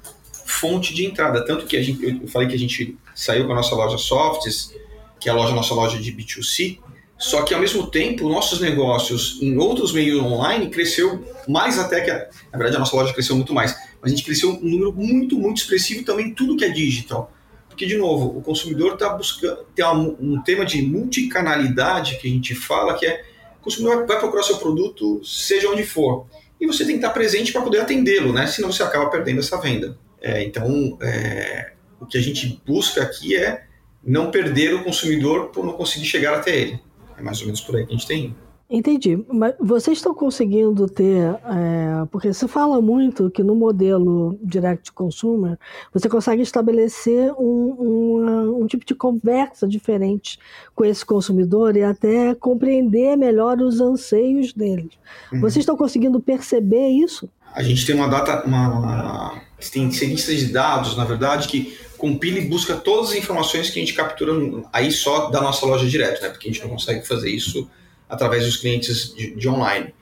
fonte 0.60 0.94
de 0.94 1.06
entrada. 1.06 1.46
Tanto 1.46 1.66
que 1.66 1.78
a 1.78 1.82
gente, 1.82 2.22
eu 2.22 2.28
falei 2.28 2.48
que 2.48 2.56
a 2.56 2.60
gente 2.60 2.98
saiu 3.16 3.46
com 3.46 3.54
a 3.54 3.56
nossa 3.56 3.76
loja 3.76 3.98
Softs, 3.98 4.74
que 5.20 5.30
é 5.30 5.32
a 5.32 5.36
loja, 5.36 5.54
nossa 5.54 5.74
loja 5.74 6.00
de 6.00 6.12
B2C, 6.12 6.80
só 7.18 7.42
que 7.42 7.54
ao 7.54 7.60
mesmo 7.60 7.88
tempo, 7.88 8.30
nossos 8.30 8.62
negócios 8.62 9.40
em 9.42 9.58
outros 9.58 9.92
meios 9.92 10.22
online 10.22 10.70
cresceu 10.70 11.26
mais 11.48 11.80
até 11.80 12.02
que. 12.02 12.12
A, 12.12 12.30
na 12.52 12.58
verdade, 12.58 12.76
a 12.76 12.80
nossa 12.80 12.96
loja 12.96 13.14
cresceu 13.14 13.36
muito 13.36 13.54
mais. 13.54 13.76
Mas 14.00 14.12
a 14.12 14.16
gente 14.16 14.24
cresceu 14.24 14.52
um 14.52 14.70
número 14.70 14.94
muito, 14.94 15.38
muito 15.38 15.58
expressivo 15.58 16.04
também 16.04 16.34
tudo 16.34 16.56
que 16.56 16.64
é 16.64 16.70
digital. 16.70 17.34
Porque, 17.68 17.88
de 17.88 17.98
novo, 17.98 18.38
o 18.38 18.42
consumidor 18.42 18.94
está 18.94 19.10
buscando. 19.10 19.66
Tem 19.76 19.86
um, 19.86 20.16
um 20.20 20.42
tema 20.44 20.64
de 20.64 20.82
multicanalidade 20.84 22.18
que 22.18 22.28
a 22.28 22.32
gente 22.32 22.54
fala, 22.54 22.94
que 22.94 23.06
é 23.06 23.24
o 23.60 23.64
consumidor 23.64 24.06
vai 24.06 24.20
procurar 24.20 24.44
seu 24.44 24.58
produto, 24.58 25.20
seja 25.24 25.70
onde 25.70 25.84
for. 25.84 26.28
E 26.62 26.68
você 26.68 26.86
tem 26.86 26.94
que 26.94 27.00
estar 27.00 27.10
presente 27.10 27.52
para 27.52 27.62
poder 27.62 27.80
atendê-lo, 27.80 28.32
né? 28.32 28.46
Senão 28.48 28.72
você 28.72 28.84
acaba 28.84 29.10
perdendo 29.10 29.40
essa 29.40 29.60
venda. 29.60 29.98
É, 30.22 30.44
então, 30.44 30.98
é, 31.02 31.74
o 32.00 32.06
que 32.06 32.18
a 32.18 32.22
gente 32.22 32.62
busca 32.66 33.04
aqui 33.04 33.36
é 33.36 33.66
não 34.04 34.32
perder 34.32 34.74
o 34.74 34.84
consumidor 34.84 35.48
por 35.48 35.66
não 35.66 35.74
conseguir 35.74 36.06
chegar 36.06 36.36
até 36.36 36.56
ele. 36.58 36.80
É 37.18 37.22
mais 37.22 37.40
ou 37.40 37.46
menos 37.46 37.62
por 37.62 37.76
aí 37.76 37.86
que 37.86 37.94
a 37.94 37.98
gente 37.98 38.08
tem. 38.08 38.36
Entendi. 38.70 39.24
Mas 39.30 39.56
vocês 39.62 39.98
estão 39.98 40.14
conseguindo 40.14 40.88
ter. 40.88 41.24
É, 41.46 42.06
porque 42.12 42.34
se 42.34 42.48
fala 42.50 42.82
muito 42.82 43.32
que 43.32 43.42
no 43.42 43.56
modelo 43.56 44.38
direct 44.44 44.92
consumer 44.92 45.58
você 45.94 46.10
consegue 46.10 46.42
estabelecer 46.42 47.32
um, 47.40 47.76
um, 47.80 48.62
um, 48.62 48.68
tipo 48.68 48.86
de 48.86 48.94
conversa 48.94 49.66
diferente 49.66 50.38
com 50.76 50.84
esse 50.84 51.06
consumidor 51.06 51.78
e 51.78 51.84
até 51.84 52.36
compreender 52.36 53.16
melhor 53.16 53.62
os 53.62 53.80
anseios 53.80 54.52
deles. 54.52 55.00
Uhum. 55.32 55.40
Vocês 55.40 55.60
estão 55.60 55.78
conseguindo 55.78 56.20
perceber 56.20 56.90
isso? 56.90 57.30
A 57.54 57.64
gente 57.64 57.86
tem 57.86 57.96
uma 57.96 58.10
data, 58.10 58.46
uma, 58.46 59.42
tem 59.72 59.92
cientistas 59.92 60.40
de 60.40 60.48
dados, 60.48 60.96
na 60.96 61.04
verdade, 61.04 61.48
que 61.48 61.78
compila 61.98 62.38
e 62.38 62.46
busca 62.46 62.76
todas 62.76 63.10
as 63.10 63.16
informações 63.16 63.70
que 63.70 63.80
a 63.80 63.82
gente 63.82 63.94
captura 63.94 64.32
aí 64.72 64.92
só 64.92 65.30
da 65.30 65.42
nossa 65.42 65.66
loja 65.66 65.88
direto, 65.88 66.22
né? 66.22 66.30
Porque 66.30 66.48
a 66.48 66.52
gente 66.52 66.62
não 66.62 66.70
consegue 66.70 67.06
fazer 67.06 67.30
isso 67.30 67.70
através 68.08 68.46
dos 68.46 68.58
clientes 68.58 69.14
de, 69.14 69.36
de 69.36 69.50
online. 69.50 69.94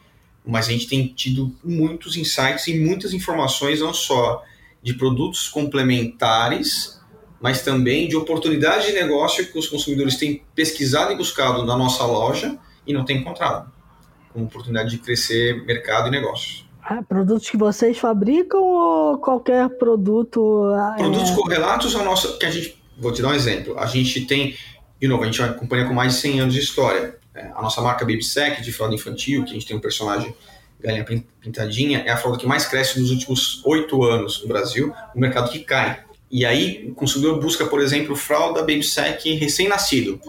Mas 0.46 0.68
a 0.68 0.72
gente 0.72 0.88
tem 0.88 1.08
tido 1.08 1.56
muitos 1.64 2.18
insights 2.18 2.68
e 2.68 2.78
muitas 2.78 3.14
informações, 3.14 3.80
não 3.80 3.94
só 3.94 4.44
de 4.84 4.94
produtos 4.94 5.48
complementares, 5.48 7.02
mas 7.40 7.62
também 7.62 8.08
de 8.08 8.16
oportunidades 8.16 8.88
de 8.88 8.94
negócio 8.94 9.46
que 9.52 9.58
os 9.58 9.68
consumidores 9.68 10.18
têm 10.18 10.44
pesquisado 10.54 11.12
e 11.12 11.16
buscado 11.16 11.66
na 11.66 11.76
nossa 11.76 12.06
loja 12.06 12.58
e 12.86 12.94
não 12.94 13.04
têm 13.04 13.18
encontrado, 13.18 13.72
como 14.32 14.46
oportunidade 14.46 14.92
de 14.92 14.98
crescer 15.00 15.66
mercado 15.66 16.10
e 16.10 16.12
negócios. 16.12 16.65
Ah, 16.88 17.02
produtos 17.02 17.50
que 17.50 17.58
vocês 17.58 17.98
fabricam 17.98 18.62
ou 18.62 19.18
qualquer 19.18 19.68
produto? 19.70 20.72
Ah, 20.76 20.94
produtos 20.96 21.32
é... 21.32 21.36
correlatos 21.36 21.96
ao 21.96 22.06
nosso. 22.06 22.38
Que 22.38 22.46
a 22.46 22.52
gente, 22.52 22.80
vou 22.96 23.12
te 23.12 23.24
dar 23.24 23.30
um 23.30 23.34
exemplo. 23.34 23.78
A 23.80 23.88
gente 23.88 24.22
tem, 24.28 24.56
de 25.02 25.08
novo, 25.08 25.24
a 25.24 25.26
gente 25.26 25.42
é 25.42 25.46
uma 25.46 25.54
companhia 25.56 25.88
com 25.88 25.96
mais 25.96 26.14
de 26.14 26.20
100 26.20 26.40
anos 26.42 26.54
de 26.54 26.60
história. 26.60 27.18
É, 27.34 27.48
a 27.56 27.62
nossa 27.62 27.82
marca 27.82 28.06
Babysec, 28.06 28.62
de 28.62 28.72
fralda 28.72 28.94
infantil, 28.94 29.44
que 29.44 29.50
a 29.50 29.54
gente 29.56 29.66
tem 29.66 29.76
um 29.76 29.80
personagem 29.80 30.36
galinha 30.80 31.26
pintadinha, 31.42 32.04
é 32.06 32.12
a 32.12 32.18
fralda 32.18 32.38
que 32.38 32.46
mais 32.46 32.68
cresce 32.68 33.00
nos 33.00 33.10
últimos 33.10 33.66
oito 33.66 34.04
anos 34.04 34.44
no 34.44 34.48
Brasil, 34.48 34.94
um 35.16 35.20
mercado 35.20 35.50
que 35.50 35.60
cai. 35.60 36.04
E 36.30 36.46
aí 36.46 36.88
o 36.92 36.94
consumidor 36.94 37.40
busca, 37.40 37.66
por 37.66 37.82
exemplo, 37.82 38.16
fralda 38.16 38.60
Babysec 38.62 39.34
recém-nascido. 39.34 40.22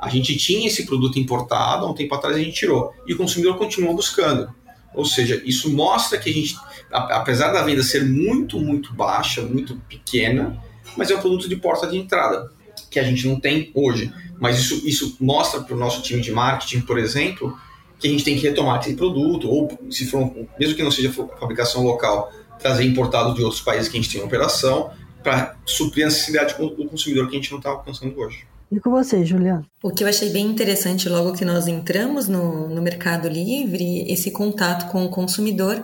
A 0.00 0.08
gente 0.08 0.36
tinha 0.38 0.68
esse 0.68 0.86
produto 0.86 1.18
importado, 1.18 1.84
há 1.84 1.90
um 1.90 1.94
tempo 1.94 2.14
atrás 2.14 2.34
a 2.34 2.38
gente 2.38 2.54
tirou. 2.54 2.94
E 3.06 3.12
o 3.12 3.16
consumidor 3.18 3.58
continuou 3.58 3.94
buscando. 3.94 4.56
Ou 4.94 5.04
seja, 5.04 5.40
isso 5.44 5.70
mostra 5.70 6.18
que 6.18 6.30
a 6.30 6.32
gente, 6.32 6.56
apesar 6.90 7.52
da 7.52 7.62
venda 7.62 7.82
ser 7.82 8.04
muito, 8.04 8.58
muito 8.58 8.92
baixa, 8.94 9.42
muito 9.42 9.76
pequena, 9.88 10.62
mas 10.96 11.10
é 11.10 11.16
um 11.16 11.20
produto 11.20 11.48
de 11.48 11.56
porta 11.56 11.86
de 11.86 11.96
entrada, 11.96 12.50
que 12.90 12.98
a 12.98 13.04
gente 13.04 13.26
não 13.26 13.38
tem 13.38 13.70
hoje. 13.74 14.12
Mas 14.40 14.58
isso, 14.58 14.86
isso 14.86 15.16
mostra 15.20 15.60
para 15.60 15.74
o 15.74 15.78
nosso 15.78 16.02
time 16.02 16.20
de 16.20 16.32
marketing, 16.32 16.80
por 16.80 16.98
exemplo, 16.98 17.56
que 17.98 18.06
a 18.08 18.10
gente 18.10 18.24
tem 18.24 18.36
que 18.36 18.46
retomar 18.46 18.80
esse 18.80 18.94
produto, 18.94 19.48
ou 19.48 19.78
se 19.90 20.06
for, 20.06 20.32
mesmo 20.58 20.76
que 20.76 20.82
não 20.82 20.90
seja 20.90 21.12
fabricação 21.12 21.82
local, 21.82 22.32
trazer 22.58 22.84
importado 22.84 23.34
de 23.34 23.42
outros 23.42 23.60
países 23.60 23.88
que 23.88 23.98
a 23.98 24.00
gente 24.00 24.12
tem 24.12 24.20
em 24.20 24.24
operação, 24.24 24.90
para 25.22 25.56
suprir 25.66 26.04
a 26.04 26.08
necessidade 26.08 26.54
do 26.56 26.88
consumidor 26.88 27.28
que 27.28 27.36
a 27.36 27.40
gente 27.40 27.50
não 27.50 27.58
está 27.58 27.70
alcançando 27.70 28.18
hoje. 28.18 28.46
E 28.70 28.78
com 28.78 28.90
você, 28.90 29.24
Juliana? 29.24 29.64
O 29.82 29.90
que 29.90 30.04
eu 30.04 30.08
achei 30.08 30.28
bem 30.28 30.44
interessante 30.46 31.08
logo 31.08 31.32
que 31.32 31.44
nós 31.44 31.66
entramos 31.66 32.28
no, 32.28 32.68
no 32.68 32.82
Mercado 32.82 33.26
Livre, 33.26 34.04
esse 34.10 34.30
contato 34.30 34.90
com 34.90 35.04
o 35.04 35.08
consumidor, 35.08 35.82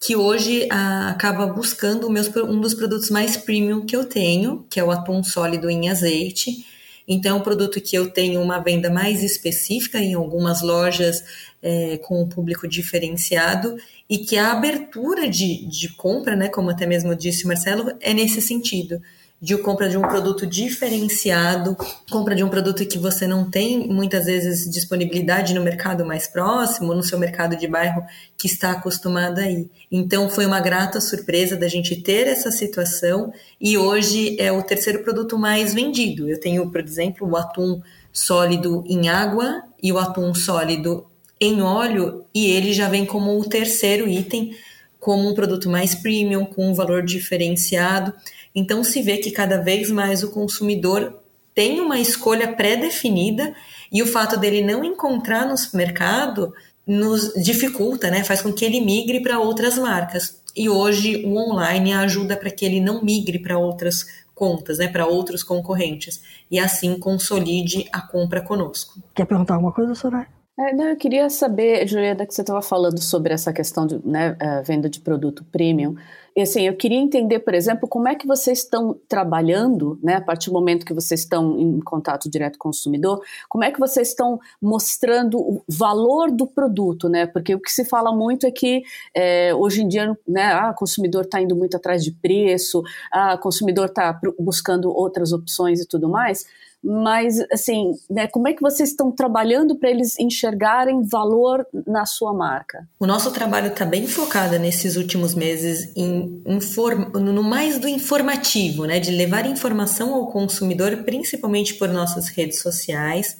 que 0.00 0.16
hoje 0.16 0.66
ah, 0.70 1.10
acaba 1.10 1.46
buscando 1.46 2.08
um 2.08 2.60
dos 2.60 2.74
produtos 2.74 3.10
mais 3.10 3.36
premium 3.36 3.84
que 3.84 3.94
eu 3.94 4.04
tenho, 4.04 4.66
que 4.70 4.80
é 4.80 4.84
o 4.84 4.90
atum 4.90 5.22
sólido 5.22 5.68
em 5.68 5.90
azeite. 5.90 6.66
Então, 7.06 7.36
é 7.36 7.40
um 7.40 7.42
produto 7.42 7.80
que 7.80 7.96
eu 7.96 8.10
tenho 8.10 8.40
uma 8.40 8.58
venda 8.58 8.88
mais 8.88 9.22
específica 9.22 9.98
em 9.98 10.14
algumas 10.14 10.62
lojas 10.62 11.22
é, 11.62 11.98
com 11.98 12.22
um 12.22 12.28
público 12.28 12.66
diferenciado 12.66 13.76
e 14.08 14.18
que 14.18 14.38
a 14.38 14.52
abertura 14.52 15.28
de, 15.28 15.66
de 15.66 15.90
compra, 15.90 16.34
né, 16.34 16.48
como 16.48 16.70
até 16.70 16.86
mesmo 16.86 17.14
disse 17.14 17.44
o 17.44 17.48
Marcelo, 17.48 17.92
é 18.00 18.14
nesse 18.14 18.40
sentido 18.40 19.00
de 19.42 19.58
compra 19.58 19.88
de 19.88 19.98
um 19.98 20.02
produto 20.02 20.46
diferenciado, 20.46 21.76
compra 22.08 22.32
de 22.32 22.44
um 22.44 22.48
produto 22.48 22.86
que 22.86 22.96
você 22.96 23.26
não 23.26 23.50
tem 23.50 23.88
muitas 23.88 24.26
vezes 24.26 24.70
disponibilidade 24.70 25.52
no 25.52 25.64
mercado 25.64 26.06
mais 26.06 26.28
próximo, 26.28 26.94
no 26.94 27.02
seu 27.02 27.18
mercado 27.18 27.56
de 27.56 27.66
bairro 27.66 28.04
que 28.38 28.46
está 28.46 28.70
acostumado 28.70 29.40
aí. 29.40 29.68
Então 29.90 30.30
foi 30.30 30.46
uma 30.46 30.60
grata 30.60 31.00
surpresa 31.00 31.56
da 31.56 31.66
gente 31.66 31.96
ter 31.96 32.28
essa 32.28 32.52
situação 32.52 33.32
e 33.60 33.76
hoje 33.76 34.36
é 34.38 34.52
o 34.52 34.62
terceiro 34.62 35.02
produto 35.02 35.36
mais 35.36 35.74
vendido. 35.74 36.28
Eu 36.28 36.38
tenho, 36.38 36.70
por 36.70 36.80
exemplo, 36.80 37.28
o 37.28 37.36
atum 37.36 37.82
sólido 38.12 38.84
em 38.86 39.08
água 39.08 39.64
e 39.82 39.90
o 39.90 39.98
atum 39.98 40.32
sólido 40.36 41.04
em 41.40 41.60
óleo 41.60 42.24
e 42.32 42.46
ele 42.46 42.72
já 42.72 42.88
vem 42.88 43.04
como 43.04 43.36
o 43.36 43.44
terceiro 43.44 44.08
item 44.08 44.54
como 45.02 45.28
um 45.28 45.34
produto 45.34 45.68
mais 45.68 45.96
premium, 45.96 46.44
com 46.44 46.70
um 46.70 46.74
valor 46.74 47.02
diferenciado. 47.02 48.14
Então 48.54 48.84
se 48.84 49.02
vê 49.02 49.16
que 49.16 49.32
cada 49.32 49.58
vez 49.58 49.90
mais 49.90 50.22
o 50.22 50.30
consumidor 50.30 51.20
tem 51.52 51.80
uma 51.80 51.98
escolha 51.98 52.52
pré-definida 52.52 53.52
e 53.90 54.00
o 54.00 54.06
fato 54.06 54.38
dele 54.38 54.62
não 54.62 54.84
encontrar 54.84 55.44
no 55.44 55.56
mercado 55.74 56.54
nos 56.86 57.34
dificulta, 57.34 58.12
né? 58.12 58.22
Faz 58.22 58.42
com 58.42 58.52
que 58.52 58.64
ele 58.64 58.80
migre 58.80 59.20
para 59.20 59.40
outras 59.40 59.76
marcas. 59.76 60.40
E 60.54 60.68
hoje 60.68 61.24
o 61.26 61.36
online 61.36 61.92
ajuda 61.94 62.36
para 62.36 62.50
que 62.52 62.64
ele 62.64 62.80
não 62.80 63.02
migre 63.02 63.40
para 63.40 63.58
outras 63.58 64.06
contas, 64.32 64.78
né, 64.78 64.86
para 64.86 65.06
outros 65.06 65.42
concorrentes 65.42 66.22
e 66.48 66.60
assim 66.60 66.96
consolide 66.96 67.88
a 67.92 68.00
compra 68.00 68.40
conosco. 68.40 69.00
Quer 69.16 69.26
perguntar 69.26 69.54
alguma 69.54 69.72
coisa, 69.72 69.96
Soraya? 69.96 70.28
É, 70.58 70.70
não, 70.74 70.84
eu 70.88 70.96
queria 70.96 71.30
saber, 71.30 71.86
Juliana, 71.88 72.26
que 72.26 72.34
você 72.34 72.42
estava 72.42 72.60
falando 72.60 73.00
sobre 73.00 73.32
essa 73.32 73.54
questão 73.54 73.86
de 73.86 73.98
né, 74.06 74.36
venda 74.66 74.88
de 74.88 75.00
produto 75.00 75.42
premium. 75.50 75.94
E 76.36 76.42
assim, 76.42 76.66
eu 76.66 76.76
queria 76.76 76.98
entender, 76.98 77.38
por 77.38 77.54
exemplo, 77.54 77.88
como 77.88 78.06
é 78.06 78.14
que 78.14 78.26
vocês 78.26 78.58
estão 78.58 78.98
trabalhando, 79.08 79.98
né, 80.02 80.16
a 80.16 80.20
partir 80.20 80.50
do 80.50 80.52
momento 80.52 80.84
que 80.84 80.92
vocês 80.92 81.20
estão 81.20 81.58
em 81.58 81.80
contato 81.80 82.28
direto 82.28 82.58
com 82.58 82.68
o 82.68 82.70
consumidor, 82.70 83.22
como 83.48 83.64
é 83.64 83.70
que 83.70 83.80
vocês 83.80 84.08
estão 84.08 84.38
mostrando 84.60 85.38
o 85.38 85.64
valor 85.66 86.30
do 86.30 86.46
produto, 86.46 87.08
né? 87.08 87.26
Porque 87.26 87.54
o 87.54 87.60
que 87.60 87.70
se 87.70 87.84
fala 87.86 88.14
muito 88.14 88.46
é 88.46 88.50
que 88.50 88.82
é, 89.14 89.54
hoje 89.54 89.82
em 89.82 89.88
dia, 89.88 90.16
né, 90.28 90.52
ah, 90.52 90.70
o 90.70 90.74
consumidor 90.74 91.24
está 91.24 91.40
indo 91.40 91.56
muito 91.56 91.76
atrás 91.78 92.04
de 92.04 92.12
preço, 92.12 92.82
ah, 93.10 93.34
o 93.34 93.38
consumidor 93.38 93.86
está 93.86 94.18
buscando 94.38 94.90
outras 94.90 95.32
opções 95.32 95.80
e 95.80 95.88
tudo 95.88 96.10
mais 96.10 96.44
mas 96.82 97.38
assim, 97.52 97.92
né, 98.10 98.26
como 98.26 98.48
é 98.48 98.52
que 98.52 98.60
vocês 98.60 98.90
estão 98.90 99.12
trabalhando 99.12 99.76
para 99.76 99.88
eles 99.88 100.18
enxergarem 100.18 101.02
valor 101.02 101.64
na 101.86 102.04
sua 102.04 102.32
marca? 102.32 102.88
O 102.98 103.06
nosso 103.06 103.30
trabalho 103.30 103.68
está 103.68 103.84
bem 103.84 104.06
focado 104.06 104.58
nesses 104.58 104.96
últimos 104.96 105.34
meses 105.34 105.92
em 105.96 106.42
inform... 106.46 107.10
no 107.12 107.42
mais 107.42 107.78
do 107.78 107.86
informativo, 107.86 108.84
né, 108.84 108.98
de 108.98 109.12
levar 109.12 109.46
informação 109.46 110.12
ao 110.12 110.26
consumidor, 110.32 111.04
principalmente 111.04 111.74
por 111.74 111.88
nossas 111.88 112.28
redes 112.28 112.60
sociais. 112.60 113.36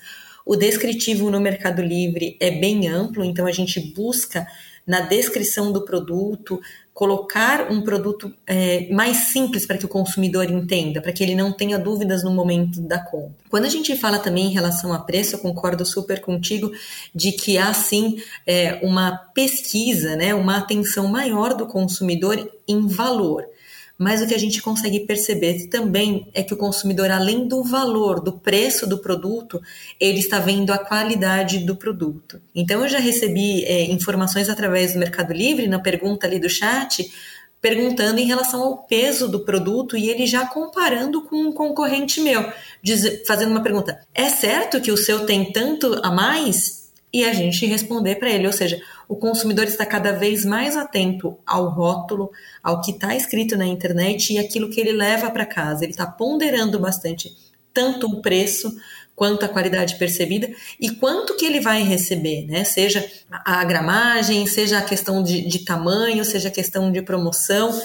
O 0.46 0.54
descritivo 0.54 1.30
no 1.30 1.40
Mercado 1.40 1.82
Livre 1.82 2.36
é 2.40 2.50
bem 2.50 2.88
amplo, 2.88 3.24
então 3.24 3.46
a 3.46 3.52
gente 3.52 3.80
busca 3.94 4.46
na 4.86 5.00
descrição 5.00 5.72
do 5.72 5.84
produto, 5.84 6.60
colocar 6.94 7.70
um 7.70 7.80
produto 7.80 8.32
é, 8.46 8.88
mais 8.92 9.16
simples 9.32 9.66
para 9.66 9.78
que 9.78 9.86
o 9.86 9.88
consumidor 9.88 10.50
entenda, 10.50 11.00
para 11.00 11.12
que 11.12 11.22
ele 11.22 11.34
não 11.34 11.50
tenha 11.50 11.78
dúvidas 11.78 12.22
no 12.22 12.30
momento 12.30 12.80
da 12.80 12.98
compra. 12.98 13.32
Quando 13.48 13.64
a 13.64 13.68
gente 13.68 13.96
fala 13.96 14.18
também 14.18 14.46
em 14.46 14.52
relação 14.52 14.92
a 14.92 14.98
preço, 14.98 15.36
eu 15.36 15.38
concordo 15.40 15.86
super 15.86 16.20
contigo 16.20 16.70
de 17.14 17.32
que 17.32 17.56
há 17.56 17.72
sim 17.72 18.16
é, 18.46 18.78
uma 18.82 19.16
pesquisa, 19.34 20.16
né, 20.16 20.34
uma 20.34 20.58
atenção 20.58 21.08
maior 21.08 21.54
do 21.54 21.66
consumidor 21.66 22.50
em 22.68 22.86
valor. 22.86 23.46
Mas 24.02 24.20
o 24.20 24.26
que 24.26 24.34
a 24.34 24.38
gente 24.38 24.60
consegue 24.60 24.98
perceber 25.06 25.68
também 25.68 26.26
é 26.34 26.42
que 26.42 26.52
o 26.52 26.56
consumidor, 26.56 27.08
além 27.08 27.46
do 27.46 27.62
valor, 27.62 28.18
do 28.18 28.32
preço 28.32 28.84
do 28.84 28.98
produto, 28.98 29.62
ele 30.00 30.18
está 30.18 30.40
vendo 30.40 30.72
a 30.72 30.78
qualidade 30.78 31.60
do 31.60 31.76
produto. 31.76 32.42
Então, 32.52 32.82
eu 32.82 32.88
já 32.88 32.98
recebi 32.98 33.64
é, 33.64 33.84
informações 33.84 34.48
através 34.48 34.92
do 34.92 34.98
Mercado 34.98 35.32
Livre, 35.32 35.68
na 35.68 35.78
pergunta 35.78 36.26
ali 36.26 36.40
do 36.40 36.50
chat, 36.50 37.12
perguntando 37.60 38.18
em 38.18 38.26
relação 38.26 38.60
ao 38.60 38.78
peso 38.78 39.28
do 39.28 39.44
produto 39.44 39.96
e 39.96 40.10
ele 40.10 40.26
já 40.26 40.48
comparando 40.48 41.22
com 41.22 41.36
um 41.36 41.52
concorrente 41.52 42.20
meu, 42.20 42.52
diz, 42.82 43.24
fazendo 43.24 43.52
uma 43.52 43.62
pergunta: 43.62 44.00
é 44.12 44.28
certo 44.28 44.80
que 44.80 44.90
o 44.90 44.96
seu 44.96 45.24
tem 45.24 45.52
tanto 45.52 46.00
a 46.02 46.10
mais? 46.10 46.81
E 47.12 47.24
a 47.24 47.32
gente 47.32 47.66
responder 47.66 48.16
para 48.16 48.30
ele. 48.30 48.46
Ou 48.46 48.52
seja, 48.52 48.80
o 49.08 49.16
consumidor 49.16 49.66
está 49.66 49.84
cada 49.84 50.12
vez 50.12 50.44
mais 50.44 50.76
atento 50.76 51.38
ao 51.46 51.68
rótulo, 51.68 52.30
ao 52.62 52.80
que 52.80 52.92
está 52.92 53.14
escrito 53.14 53.56
na 53.56 53.66
internet 53.66 54.32
e 54.32 54.38
aquilo 54.38 54.70
que 54.70 54.80
ele 54.80 54.92
leva 54.92 55.30
para 55.30 55.44
casa. 55.44 55.84
Ele 55.84 55.92
está 55.92 56.06
ponderando 56.06 56.78
bastante 56.78 57.30
tanto 57.74 58.06
o 58.06 58.22
preço 58.22 58.74
quanto 59.14 59.44
a 59.44 59.48
qualidade 59.48 59.96
percebida 59.96 60.50
e 60.80 60.90
quanto 60.90 61.36
que 61.36 61.44
ele 61.44 61.60
vai 61.60 61.82
receber, 61.82 62.46
né? 62.46 62.64
Seja 62.64 63.06
a 63.30 63.62
gramagem, 63.64 64.46
seja 64.46 64.78
a 64.78 64.82
questão 64.82 65.22
de, 65.22 65.42
de 65.42 65.60
tamanho, 65.60 66.24
seja 66.24 66.48
a 66.48 66.52
questão 66.52 66.90
de 66.90 67.02
promoção. 67.02 67.78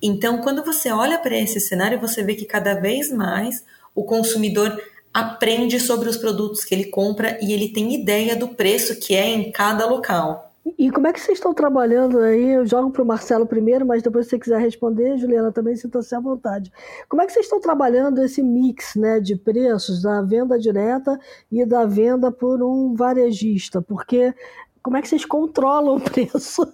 Então, 0.00 0.38
quando 0.38 0.64
você 0.64 0.90
olha 0.90 1.18
para 1.18 1.38
esse 1.38 1.60
cenário, 1.60 2.00
você 2.00 2.22
vê 2.22 2.34
que 2.34 2.44
cada 2.44 2.74
vez 2.74 3.12
mais 3.12 3.62
o 3.94 4.04
consumidor 4.04 4.76
aprende 5.14 5.78
sobre 5.78 6.08
os 6.08 6.16
produtos 6.16 6.64
que 6.64 6.74
ele 6.74 6.86
compra 6.86 7.38
e 7.40 7.52
ele 7.52 7.68
tem 7.68 7.94
ideia 7.94 8.34
do 8.34 8.48
preço 8.48 8.98
que 8.98 9.14
é 9.14 9.28
em 9.28 9.52
cada 9.52 9.86
local. 9.86 10.50
E 10.78 10.90
como 10.90 11.06
é 11.06 11.12
que 11.12 11.20
vocês 11.20 11.38
estão 11.38 11.52
trabalhando 11.52 12.18
aí? 12.18 12.52
Eu 12.52 12.66
jogo 12.66 12.90
para 12.90 13.02
o 13.02 13.06
Marcelo 13.06 13.46
primeiro, 13.46 13.86
mas 13.86 14.02
depois 14.02 14.26
se 14.26 14.30
você 14.30 14.38
quiser 14.38 14.58
responder, 14.58 15.18
Juliana, 15.18 15.52
também 15.52 15.76
sinta-se 15.76 16.14
à 16.14 16.20
vontade. 16.20 16.72
Como 17.06 17.20
é 17.20 17.26
que 17.26 17.32
vocês 17.32 17.44
estão 17.44 17.60
trabalhando 17.60 18.22
esse 18.22 18.42
mix 18.42 18.94
né, 18.96 19.20
de 19.20 19.36
preços 19.36 20.02
da 20.02 20.22
venda 20.22 20.58
direta 20.58 21.20
e 21.52 21.64
da 21.66 21.84
venda 21.84 22.32
por 22.32 22.62
um 22.62 22.94
varejista? 22.94 23.82
Porque 23.82 24.34
como 24.82 24.96
é 24.96 25.02
que 25.02 25.08
vocês 25.08 25.24
controlam 25.26 25.96
o 25.96 26.00
preço? 26.10 26.66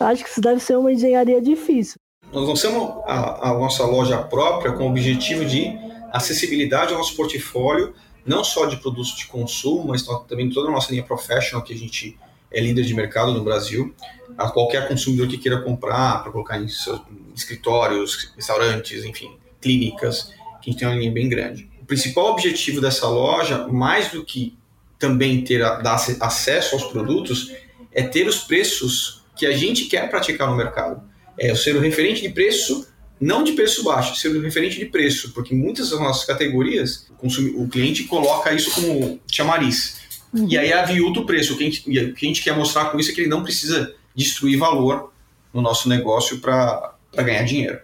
Acho 0.00 0.24
que 0.24 0.30
isso 0.30 0.40
deve 0.40 0.60
ser 0.60 0.76
uma 0.76 0.92
engenharia 0.92 1.40
difícil. 1.40 2.00
Nós 2.32 2.48
lançamos 2.48 3.00
a, 3.06 3.50
a 3.50 3.54
nossa 3.54 3.86
loja 3.86 4.18
própria 4.18 4.72
com 4.72 4.84
o 4.84 4.90
objetivo 4.90 5.44
de 5.44 5.78
acessibilidade 6.18 6.92
ao 6.92 6.98
nosso 6.98 7.16
portfólio, 7.16 7.94
não 8.24 8.42
só 8.42 8.66
de 8.66 8.76
produtos 8.76 9.16
de 9.16 9.26
consumo, 9.26 9.88
mas 9.88 10.02
também 10.28 10.48
toda 10.48 10.68
a 10.68 10.72
nossa 10.72 10.90
linha 10.90 11.02
professional, 11.02 11.62
que 11.62 11.74
a 11.74 11.76
gente 11.76 12.18
é 12.50 12.60
líder 12.60 12.84
de 12.84 12.94
mercado 12.94 13.32
no 13.32 13.42
Brasil, 13.42 13.94
a 14.38 14.48
qualquer 14.48 14.86
consumidor 14.88 15.26
que 15.26 15.36
queira 15.36 15.60
comprar 15.60 16.22
para 16.22 16.30
colocar 16.30 16.58
em 16.58 16.68
seus 16.68 17.00
escritórios, 17.34 18.32
restaurantes, 18.36 19.04
enfim, 19.04 19.36
clínicas, 19.60 20.32
que 20.62 20.70
a 20.70 20.72
gente 20.72 20.78
tem 20.78 20.88
uma 20.88 20.96
linha 20.96 21.10
bem 21.10 21.28
grande. 21.28 21.68
O 21.82 21.84
principal 21.84 22.26
objetivo 22.26 22.80
dessa 22.80 23.08
loja, 23.08 23.66
mais 23.66 24.10
do 24.12 24.24
que 24.24 24.56
também 24.98 25.42
ter 25.42 25.58
dar 25.58 25.96
acesso 26.20 26.76
aos 26.76 26.84
produtos, 26.84 27.52
é 27.92 28.02
ter 28.02 28.26
os 28.26 28.38
preços 28.38 29.22
que 29.36 29.44
a 29.44 29.52
gente 29.52 29.86
quer 29.86 30.08
praticar 30.08 30.48
no 30.48 30.56
mercado. 30.56 31.02
É 31.36 31.54
ser 31.54 31.74
o 31.76 31.80
referente 31.80 32.22
de 32.22 32.28
preço 32.28 32.86
não 33.20 33.44
de 33.44 33.52
preço 33.52 33.82
baixo, 33.84 34.16
ser 34.16 34.30
referente 34.40 34.78
de 34.78 34.86
preço, 34.86 35.32
porque 35.32 35.54
muitas 35.54 35.90
das 35.90 36.00
nossas 36.00 36.24
categorias, 36.24 37.06
o, 37.22 37.62
o 37.62 37.68
cliente 37.68 38.04
coloca 38.04 38.52
isso 38.52 38.70
como 38.72 39.20
chamariz. 39.30 39.96
Uhum. 40.32 40.48
E 40.48 40.58
aí 40.58 40.72
aviuta 40.72 41.20
o 41.20 41.26
preço. 41.26 41.54
O 41.54 41.56
que, 41.56 41.62
a 41.62 41.70
gente, 41.70 41.80
o 41.80 42.14
que 42.14 42.26
a 42.26 42.28
gente 42.28 42.42
quer 42.42 42.56
mostrar 42.56 42.86
com 42.86 42.98
isso 42.98 43.10
é 43.10 43.14
que 43.14 43.20
ele 43.20 43.30
não 43.30 43.42
precisa 43.42 43.94
destruir 44.14 44.58
valor 44.58 45.12
no 45.52 45.62
nosso 45.62 45.88
negócio 45.88 46.40
para 46.40 46.94
ganhar 47.14 47.44
dinheiro. 47.44 47.78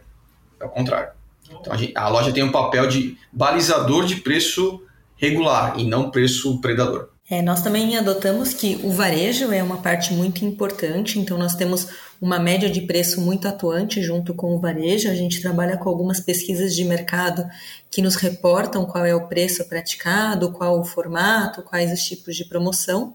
É 0.58 0.64
o 0.64 0.68
contrário. 0.68 1.12
Então 1.48 1.72
a, 1.72 1.76
gente, 1.76 1.96
a 1.96 2.08
loja 2.08 2.32
tem 2.32 2.42
um 2.42 2.52
papel 2.52 2.86
de 2.88 3.16
balizador 3.32 4.04
de 4.04 4.16
preço 4.16 4.82
regular 5.16 5.78
e 5.78 5.84
não 5.84 6.10
preço 6.10 6.60
predador. 6.60 7.10
É, 7.30 7.40
nós 7.40 7.62
também 7.62 7.96
adotamos 7.96 8.52
que 8.52 8.80
o 8.82 8.90
varejo 8.90 9.52
é 9.52 9.62
uma 9.62 9.80
parte 9.80 10.12
muito 10.12 10.44
importante, 10.44 11.16
então 11.16 11.38
nós 11.38 11.54
temos 11.54 11.86
uma 12.20 12.40
média 12.40 12.68
de 12.68 12.80
preço 12.80 13.20
muito 13.20 13.46
atuante 13.46 14.02
junto 14.02 14.34
com 14.34 14.52
o 14.52 14.58
varejo. 14.58 15.08
A 15.08 15.14
gente 15.14 15.40
trabalha 15.40 15.76
com 15.76 15.88
algumas 15.88 16.18
pesquisas 16.18 16.74
de 16.74 16.84
mercado 16.84 17.48
que 17.88 18.02
nos 18.02 18.16
reportam 18.16 18.84
qual 18.84 19.04
é 19.04 19.14
o 19.14 19.28
preço 19.28 19.64
praticado, 19.68 20.50
qual 20.50 20.80
o 20.80 20.84
formato, 20.84 21.62
quais 21.62 21.92
os 21.92 22.00
tipos 22.00 22.34
de 22.34 22.44
promoção. 22.44 23.14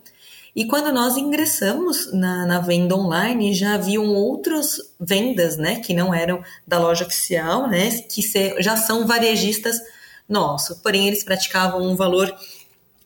E 0.56 0.64
quando 0.64 0.94
nós 0.94 1.18
ingressamos 1.18 2.14
na, 2.14 2.46
na 2.46 2.60
venda 2.62 2.96
online, 2.96 3.54
já 3.54 3.74
haviam 3.74 4.06
outras 4.06 4.78
vendas, 4.98 5.58
né, 5.58 5.82
que 5.82 5.94
não 5.94 6.14
eram 6.14 6.42
da 6.66 6.80
loja 6.80 7.04
oficial, 7.04 7.68
né, 7.68 7.92
que 8.10 8.22
se, 8.22 8.56
já 8.62 8.78
são 8.78 9.06
varejistas 9.06 9.78
nossos, 10.28 10.78
porém 10.78 11.06
eles 11.06 11.24
praticavam 11.24 11.84
um 11.84 11.98
valor 11.98 12.34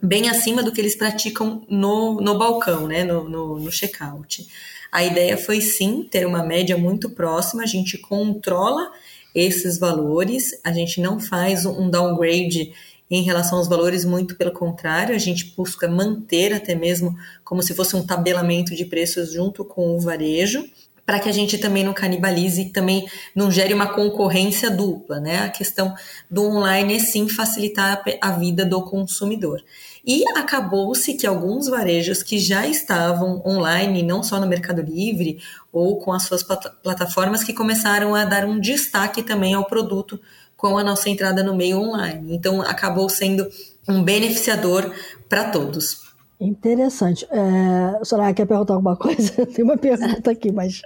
bem 0.02 0.30
acima 0.30 0.64
do 0.64 0.72
que 0.72 0.80
eles 0.80 0.96
praticam 0.96 1.64
no, 1.70 2.22
no 2.22 2.38
balcão, 2.38 2.88
né, 2.88 3.04
no, 3.04 3.28
no, 3.28 3.60
no 3.60 3.72
checkout. 3.72 4.48
A 4.92 5.04
ideia 5.04 5.38
foi 5.38 5.62
sim 5.62 6.08
ter 6.10 6.26
uma 6.26 6.44
média 6.44 6.78
muito 6.78 7.10
próxima, 7.10 7.64
a 7.64 7.68
gente 7.68 7.98
controla 7.98 8.92
esses 9.36 9.78
valores, 9.78 10.60
a 10.64 10.72
gente 10.72 11.00
não 11.00 11.20
faz 11.20 11.66
um 11.66 11.90
downgrade 11.90 12.74
em 13.10 13.24
relação 13.24 13.58
aos 13.58 13.68
valores, 13.68 14.06
muito 14.06 14.36
pelo 14.36 14.52
contrário, 14.52 15.16
a 15.16 15.20
gente 15.20 15.54
busca 15.58 15.88
manter 15.88 16.54
até 16.54 16.76
mesmo 16.76 17.16
como 17.44 17.62
se 17.62 17.74
fosse 17.74 17.96
um 17.96 18.06
tabelamento 18.06 18.76
de 18.76 18.86
preços 18.86 19.34
junto 19.34 19.66
com 19.66 19.96
o 19.96 20.00
varejo, 20.00 20.64
para 21.10 21.20
que 21.20 21.28
a 21.28 21.32
gente 21.32 21.58
também 21.58 21.84
não 21.84 21.92
canibalize 21.92 22.62
e 22.62 22.70
também 22.70 23.10
não 23.34 23.50
gere 23.50 23.74
uma 23.74 23.88
concorrência 23.88 24.70
dupla, 24.70 25.20
né? 25.20 25.40
A 25.40 25.50
questão 25.50 25.96
do 26.30 26.44
online 26.44 26.98
é 26.98 27.00
sim 27.00 27.28
facilitar 27.28 28.04
a 28.22 28.32
vida 28.34 28.64
do 28.64 28.84
consumidor. 28.84 29.60
E 30.06 30.24
acabou-se 30.38 31.16
que 31.16 31.26
alguns 31.26 31.68
varejos 31.68 32.22
que 32.22 32.38
já 32.38 32.68
estavam 32.68 33.42
online, 33.44 34.04
não 34.04 34.22
só 34.22 34.40
no 34.40 34.46
Mercado 34.46 34.84
Livre 34.84 35.40
ou 35.74 35.98
com 35.98 36.14
as 36.14 36.22
suas 36.22 36.44
plataformas, 36.44 37.44
que 37.44 37.54
começaram 37.54 38.14
a 38.14 38.24
dar 38.24 38.46
um 38.46 38.60
destaque 38.60 39.24
também 39.24 39.56
ao 39.56 39.66
produto 39.66 40.22
com 40.56 40.78
a 40.78 40.84
nossa 40.84 41.10
entrada 41.10 41.42
no 41.42 41.56
meio 41.56 41.80
online. 41.80 42.36
Então, 42.36 42.62
acabou 42.62 43.10
sendo 43.10 43.50
um 43.88 44.04
beneficiador 44.04 44.94
para 45.28 45.46
todos. 45.46 46.09
Interessante. 46.40 47.28
É, 47.30 48.04
Soraya, 48.04 48.34
quer 48.34 48.46
perguntar 48.46 48.74
alguma 48.74 48.96
coisa? 48.96 49.46
Tem 49.54 49.64
uma 49.64 49.78
pergunta 49.78 50.32
aqui, 50.32 50.52
mas 50.52 50.82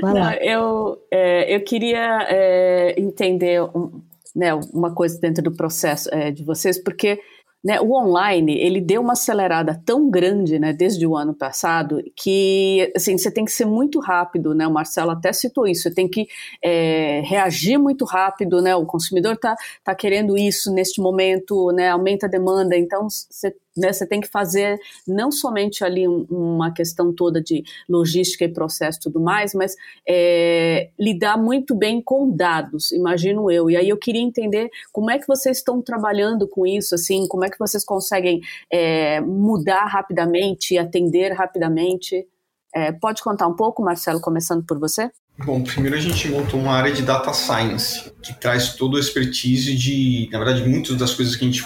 vai 0.00 0.12
lá. 0.12 0.30
Não, 0.30 0.32
eu, 0.32 1.02
é, 1.10 1.54
eu 1.54 1.62
queria 1.62 2.26
é, 2.28 3.00
entender 3.00 3.62
um, 3.62 4.02
né, 4.34 4.52
uma 4.72 4.92
coisa 4.92 5.18
dentro 5.20 5.44
do 5.44 5.52
processo 5.52 6.12
é, 6.12 6.32
de 6.32 6.42
vocês, 6.42 6.76
porque 6.82 7.20
né, 7.62 7.80
o 7.80 7.92
online 7.92 8.58
ele 8.58 8.80
deu 8.80 9.00
uma 9.00 9.14
acelerada 9.14 9.80
tão 9.86 10.10
grande 10.10 10.58
né, 10.58 10.72
desde 10.72 11.06
o 11.06 11.16
ano 11.16 11.32
passado 11.32 12.02
que 12.14 12.92
assim, 12.94 13.16
você 13.16 13.30
tem 13.30 13.44
que 13.44 13.52
ser 13.52 13.64
muito 13.64 14.00
rápido, 14.00 14.54
né? 14.54 14.66
O 14.66 14.72
Marcelo 14.72 15.12
até 15.12 15.32
citou 15.32 15.66
isso, 15.66 15.84
você 15.84 15.94
tem 15.94 16.06
que 16.06 16.26
é, 16.62 17.22
reagir 17.24 17.78
muito 17.78 18.04
rápido, 18.04 18.60
né? 18.60 18.74
O 18.76 18.84
consumidor 18.84 19.34
está 19.34 19.56
tá 19.82 19.94
querendo 19.94 20.36
isso 20.36 20.70
neste 20.74 21.00
momento, 21.00 21.70
né? 21.72 21.90
Aumenta 21.90 22.26
a 22.26 22.28
demanda, 22.28 22.76
então 22.76 23.08
você 23.08 23.54
né? 23.76 23.92
Você 23.92 24.06
tem 24.06 24.20
que 24.20 24.28
fazer 24.28 24.78
não 25.06 25.30
somente 25.30 25.84
ali 25.84 26.06
um, 26.06 26.26
uma 26.30 26.72
questão 26.72 27.12
toda 27.12 27.40
de 27.40 27.64
logística 27.88 28.44
e 28.44 28.52
processo 28.52 28.98
e 28.98 29.02
tudo 29.02 29.20
mais, 29.20 29.54
mas 29.54 29.74
é, 30.08 30.90
lidar 30.98 31.36
muito 31.36 31.74
bem 31.74 32.00
com 32.00 32.30
dados, 32.30 32.92
imagino 32.92 33.50
eu. 33.50 33.70
E 33.70 33.76
aí 33.76 33.88
eu 33.88 33.96
queria 33.96 34.22
entender 34.22 34.70
como 34.92 35.10
é 35.10 35.18
que 35.18 35.26
vocês 35.26 35.58
estão 35.58 35.82
trabalhando 35.82 36.46
com 36.48 36.66
isso, 36.66 36.94
assim, 36.94 37.26
como 37.28 37.44
é 37.44 37.50
que 37.50 37.58
vocês 37.58 37.84
conseguem 37.84 38.40
é, 38.70 39.20
mudar 39.20 39.86
rapidamente, 39.86 40.78
atender 40.78 41.32
rapidamente. 41.32 42.26
É, 42.74 42.92
pode 42.92 43.22
contar 43.22 43.46
um 43.46 43.54
pouco, 43.54 43.82
Marcelo, 43.82 44.20
começando 44.20 44.64
por 44.64 44.78
você? 44.78 45.10
Bom, 45.44 45.62
primeiro 45.62 45.96
a 45.96 46.00
gente 46.00 46.28
montou 46.28 46.60
uma 46.60 46.72
área 46.72 46.92
de 46.92 47.02
data 47.02 47.32
science, 47.32 48.12
que 48.22 48.32
traz 48.34 48.74
todo 48.74 48.94
o 48.94 48.98
expertise 48.98 49.74
de, 49.74 50.28
na 50.30 50.38
verdade, 50.38 50.68
muitas 50.68 50.96
das 50.96 51.12
coisas 51.12 51.34
que 51.34 51.44
a 51.44 51.48
gente 51.48 51.64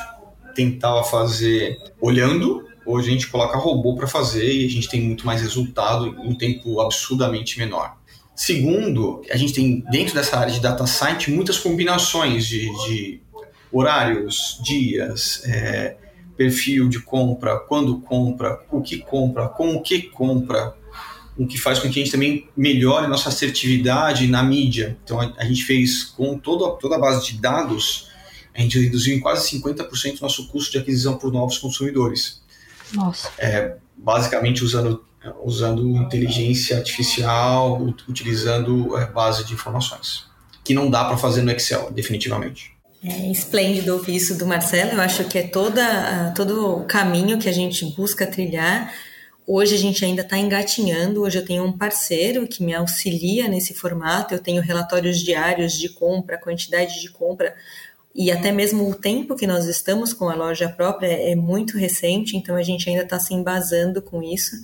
tentava 0.59 1.05
fazer 1.05 1.79
olhando, 2.01 2.67
hoje 2.85 3.09
a 3.09 3.13
gente 3.13 3.29
coloca 3.29 3.57
robô 3.57 3.95
para 3.95 4.09
fazer 4.09 4.53
e 4.53 4.67
a 4.67 4.69
gente 4.69 4.89
tem 4.89 5.01
muito 5.01 5.25
mais 5.25 5.41
resultado 5.41 6.09
em 6.09 6.31
um 6.31 6.35
tempo 6.35 6.81
absurdamente 6.81 7.57
menor. 7.61 7.97
Segundo, 8.35 9.23
a 9.31 9.37
gente 9.37 9.53
tem 9.53 9.85
dentro 9.89 10.15
dessa 10.15 10.37
área 10.37 10.53
de 10.53 10.59
data 10.59 10.85
science 10.85 11.31
muitas 11.31 11.59
combinações 11.59 12.45
de, 12.45 12.69
de 12.87 13.21
horários, 13.71 14.61
dias, 14.65 15.43
é, 15.45 15.97
perfil 16.37 16.89
de 16.89 17.01
compra, 17.01 17.61
quando 17.61 18.01
compra, 18.01 18.61
o 18.69 18.83
que 18.83 18.99
compra, 18.99 19.49
com 19.49 19.77
o 19.77 19.81
que 19.81 20.03
compra, 20.03 20.75
o 21.37 21.47
que 21.47 21.57
faz 21.57 21.79
com 21.79 21.89
que 21.89 22.01
a 22.01 22.03
gente 22.03 22.11
também 22.11 22.49
melhore 22.57 23.07
nossa 23.07 23.29
assertividade 23.29 24.27
na 24.27 24.43
mídia. 24.43 24.99
Então 25.05 25.21
a, 25.21 25.33
a 25.39 25.45
gente 25.45 25.63
fez 25.63 26.03
com 26.03 26.37
toda, 26.37 26.77
toda 26.81 26.97
a 26.97 26.99
base 26.99 27.31
de 27.31 27.41
dados, 27.41 28.08
a 28.59 28.63
gente 28.63 28.77
reduziu 28.77 29.17
em 29.17 29.21
quase 29.21 29.57
50% 29.57 30.19
o 30.19 30.23
nosso 30.23 30.49
custo 30.49 30.73
de 30.73 30.79
aquisição 30.79 31.17
por 31.17 31.33
novos 31.33 31.59
consumidores. 31.59 32.43
Nossa. 32.93 33.31
É, 33.39 33.77
basicamente 33.97 34.65
usando, 34.65 35.05
usando 35.45 35.87
inteligência 35.97 36.77
artificial, 36.77 37.81
utilizando 38.09 38.99
é, 38.99 39.07
base 39.07 39.45
de 39.45 39.55
informações, 39.55 40.25
que 40.65 40.75
não 40.75 40.91
dá 40.91 41.05
para 41.05 41.17
fazer 41.17 41.43
no 41.43 41.53
Excel, 41.53 41.93
definitivamente. 41.93 42.73
É 43.05 43.31
esplêndido 43.31 43.93
ouvir 43.93 44.17
isso 44.17 44.37
do 44.37 44.45
Marcelo. 44.45 44.91
Eu 44.91 45.01
acho 45.03 45.23
que 45.29 45.39
é 45.39 45.47
toda, 45.47 46.33
todo 46.35 46.79
o 46.79 46.85
caminho 46.85 47.39
que 47.39 47.49
a 47.49 47.53
gente 47.53 47.85
busca 47.97 48.27
trilhar 48.27 48.93
Hoje 49.51 49.75
a 49.75 49.79
gente 49.79 50.05
ainda 50.05 50.21
está 50.21 50.37
engatinhando. 50.37 51.23
Hoje 51.23 51.39
eu 51.39 51.45
tenho 51.45 51.65
um 51.65 51.73
parceiro 51.73 52.47
que 52.47 52.63
me 52.63 52.75
auxilia 52.75 53.49
nesse 53.49 53.73
formato. 53.73 54.35
Eu 54.35 54.39
tenho 54.41 54.61
relatórios 54.61 55.21
diários 55.21 55.73
de 55.73 55.89
compra, 55.89 56.37
quantidade 56.37 57.01
de 57.01 57.09
compra 57.09 57.57
e 58.19 58.33
até 58.33 58.51
mesmo 58.51 58.91
o 58.91 58.97
tempo 58.97 59.37
que 59.37 59.47
nós 59.47 59.67
estamos 59.67 60.13
com 60.13 60.29
a 60.29 60.35
loja 60.35 60.69
própria 60.69 61.07
é 61.07 61.37
muito 61.37 61.79
recente, 61.79 62.37
então 62.37 62.57
a 62.57 62.65
gente 62.65 62.91
ainda 62.91 63.05
está 63.05 63.21
se 63.21 63.33
embasando 63.33 64.03
com 64.03 64.21
isso. 64.21 64.57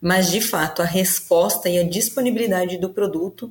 Mas 0.00 0.30
de 0.30 0.40
fato, 0.40 0.80
a 0.80 0.84
resposta 0.84 1.68
e 1.68 1.80
a 1.80 1.82
disponibilidade 1.82 2.78
do 2.78 2.90
produto 2.90 3.50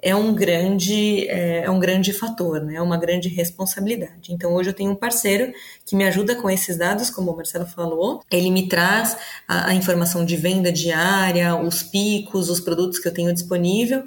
é 0.00 0.14
um 0.14 0.32
grande 0.32 1.28
é, 1.28 1.64
é, 1.64 1.70
um 1.70 1.80
grande 1.80 2.12
fator, 2.12 2.60
né? 2.60 2.76
É 2.76 2.82
uma 2.82 2.96
grande 2.96 3.28
responsabilidade. 3.28 4.32
Então 4.32 4.54
hoje 4.54 4.70
eu 4.70 4.74
tenho 4.74 4.92
um 4.92 4.96
parceiro 4.96 5.52
que 5.84 5.96
me 5.96 6.04
ajuda 6.04 6.36
com 6.36 6.48
esses 6.48 6.76
dados, 6.76 7.10
como 7.10 7.32
o 7.32 7.36
Marcelo 7.36 7.66
falou. 7.66 8.22
Ele 8.30 8.52
me 8.52 8.68
traz 8.68 9.16
a, 9.48 9.70
a 9.70 9.74
informação 9.74 10.24
de 10.24 10.36
venda 10.36 10.70
diária, 10.70 11.56
os 11.56 11.82
picos, 11.82 12.48
os 12.48 12.60
produtos 12.60 13.00
que 13.00 13.08
eu 13.08 13.14
tenho 13.14 13.32
disponível. 13.32 14.04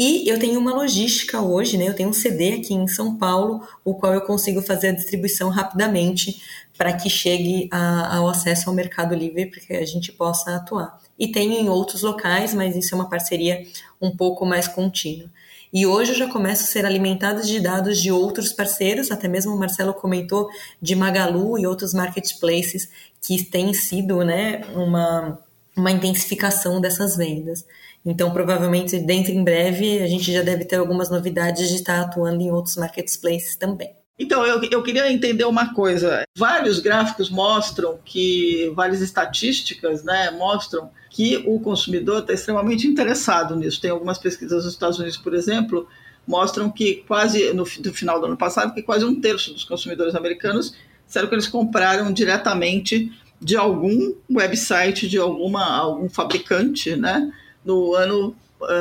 E 0.00 0.26
eu 0.26 0.38
tenho 0.38 0.58
uma 0.58 0.72
logística 0.72 1.42
hoje, 1.42 1.76
né? 1.76 1.86
Eu 1.86 1.94
tenho 1.94 2.08
um 2.08 2.12
CD 2.14 2.54
aqui 2.54 2.72
em 2.72 2.88
São 2.88 3.18
Paulo, 3.18 3.60
o 3.84 3.94
qual 3.94 4.14
eu 4.14 4.22
consigo 4.22 4.62
fazer 4.62 4.88
a 4.88 4.92
distribuição 4.92 5.50
rapidamente 5.50 6.42
para 6.78 6.94
que 6.94 7.10
chegue 7.10 7.68
a, 7.70 8.16
ao 8.16 8.26
acesso 8.26 8.70
ao 8.70 8.74
Mercado 8.74 9.14
Livre, 9.14 9.44
para 9.50 9.60
que 9.60 9.74
a 9.74 9.84
gente 9.84 10.10
possa 10.10 10.56
atuar 10.56 10.98
e 11.20 11.28
tenho 11.28 11.52
em 11.52 11.68
outros 11.68 12.00
locais, 12.00 12.54
mas 12.54 12.74
isso 12.74 12.94
é 12.94 12.98
uma 12.98 13.10
parceria 13.10 13.62
um 14.00 14.10
pouco 14.10 14.46
mais 14.46 14.66
contínua. 14.66 15.30
E 15.70 15.86
hoje 15.86 16.12
eu 16.12 16.16
já 16.16 16.28
começo 16.28 16.64
a 16.64 16.66
ser 16.66 16.86
alimentada 16.86 17.42
de 17.42 17.60
dados 17.60 18.00
de 18.00 18.10
outros 18.10 18.54
parceiros, 18.54 19.10
até 19.10 19.28
mesmo 19.28 19.54
o 19.54 19.58
Marcelo 19.58 19.92
comentou 19.92 20.48
de 20.80 20.96
Magalu 20.96 21.58
e 21.58 21.66
outros 21.66 21.92
marketplaces 21.92 22.88
que 23.20 23.44
têm 23.44 23.74
sido 23.74 24.24
né, 24.24 24.62
uma, 24.74 25.38
uma 25.76 25.90
intensificação 25.92 26.80
dessas 26.80 27.16
vendas. 27.16 27.66
Então, 28.04 28.32
provavelmente, 28.32 28.98
dentro 28.98 29.32
em 29.32 29.44
breve, 29.44 30.00
a 30.00 30.06
gente 30.06 30.32
já 30.32 30.42
deve 30.42 30.64
ter 30.64 30.76
algumas 30.76 31.10
novidades 31.10 31.68
de 31.68 31.76
estar 31.76 32.00
atuando 32.00 32.42
em 32.42 32.50
outros 32.50 32.76
marketplaces 32.76 33.56
também. 33.56 33.90
Então, 34.18 34.44
eu, 34.44 34.62
eu 34.70 34.82
queria 34.82 35.10
entender 35.10 35.44
uma 35.44 35.72
coisa. 35.74 36.24
Vários 36.36 36.78
gráficos 36.78 37.30
mostram 37.30 37.98
que, 38.04 38.70
várias 38.74 39.00
estatísticas 39.00 40.02
né, 40.04 40.30
mostram 40.30 40.90
que 41.10 41.42
o 41.46 41.58
consumidor 41.58 42.20
está 42.20 42.32
extremamente 42.32 42.86
interessado 42.86 43.56
nisso. 43.56 43.80
Tem 43.80 43.90
algumas 43.90 44.18
pesquisas 44.18 44.64
nos 44.64 44.74
Estados 44.74 44.98
Unidos, 44.98 45.16
por 45.16 45.34
exemplo, 45.34 45.88
mostram 46.26 46.70
que 46.70 46.96
quase, 47.06 47.52
no, 47.52 47.64
no 47.64 47.94
final 47.94 48.20
do 48.20 48.26
ano 48.26 48.36
passado, 48.36 48.74
que 48.74 48.82
quase 48.82 49.04
um 49.04 49.20
terço 49.20 49.52
dos 49.52 49.64
consumidores 49.64 50.14
americanos 50.14 50.74
disseram 51.06 51.28
que 51.28 51.34
eles 51.34 51.48
compraram 51.48 52.12
diretamente 52.12 53.10
de 53.40 53.56
algum 53.56 54.14
website, 54.30 55.08
de 55.08 55.18
alguma, 55.18 55.64
algum 55.64 56.08
fabricante, 56.08 56.94
né, 56.94 57.32
no 57.70 57.94
ano, 57.94 58.34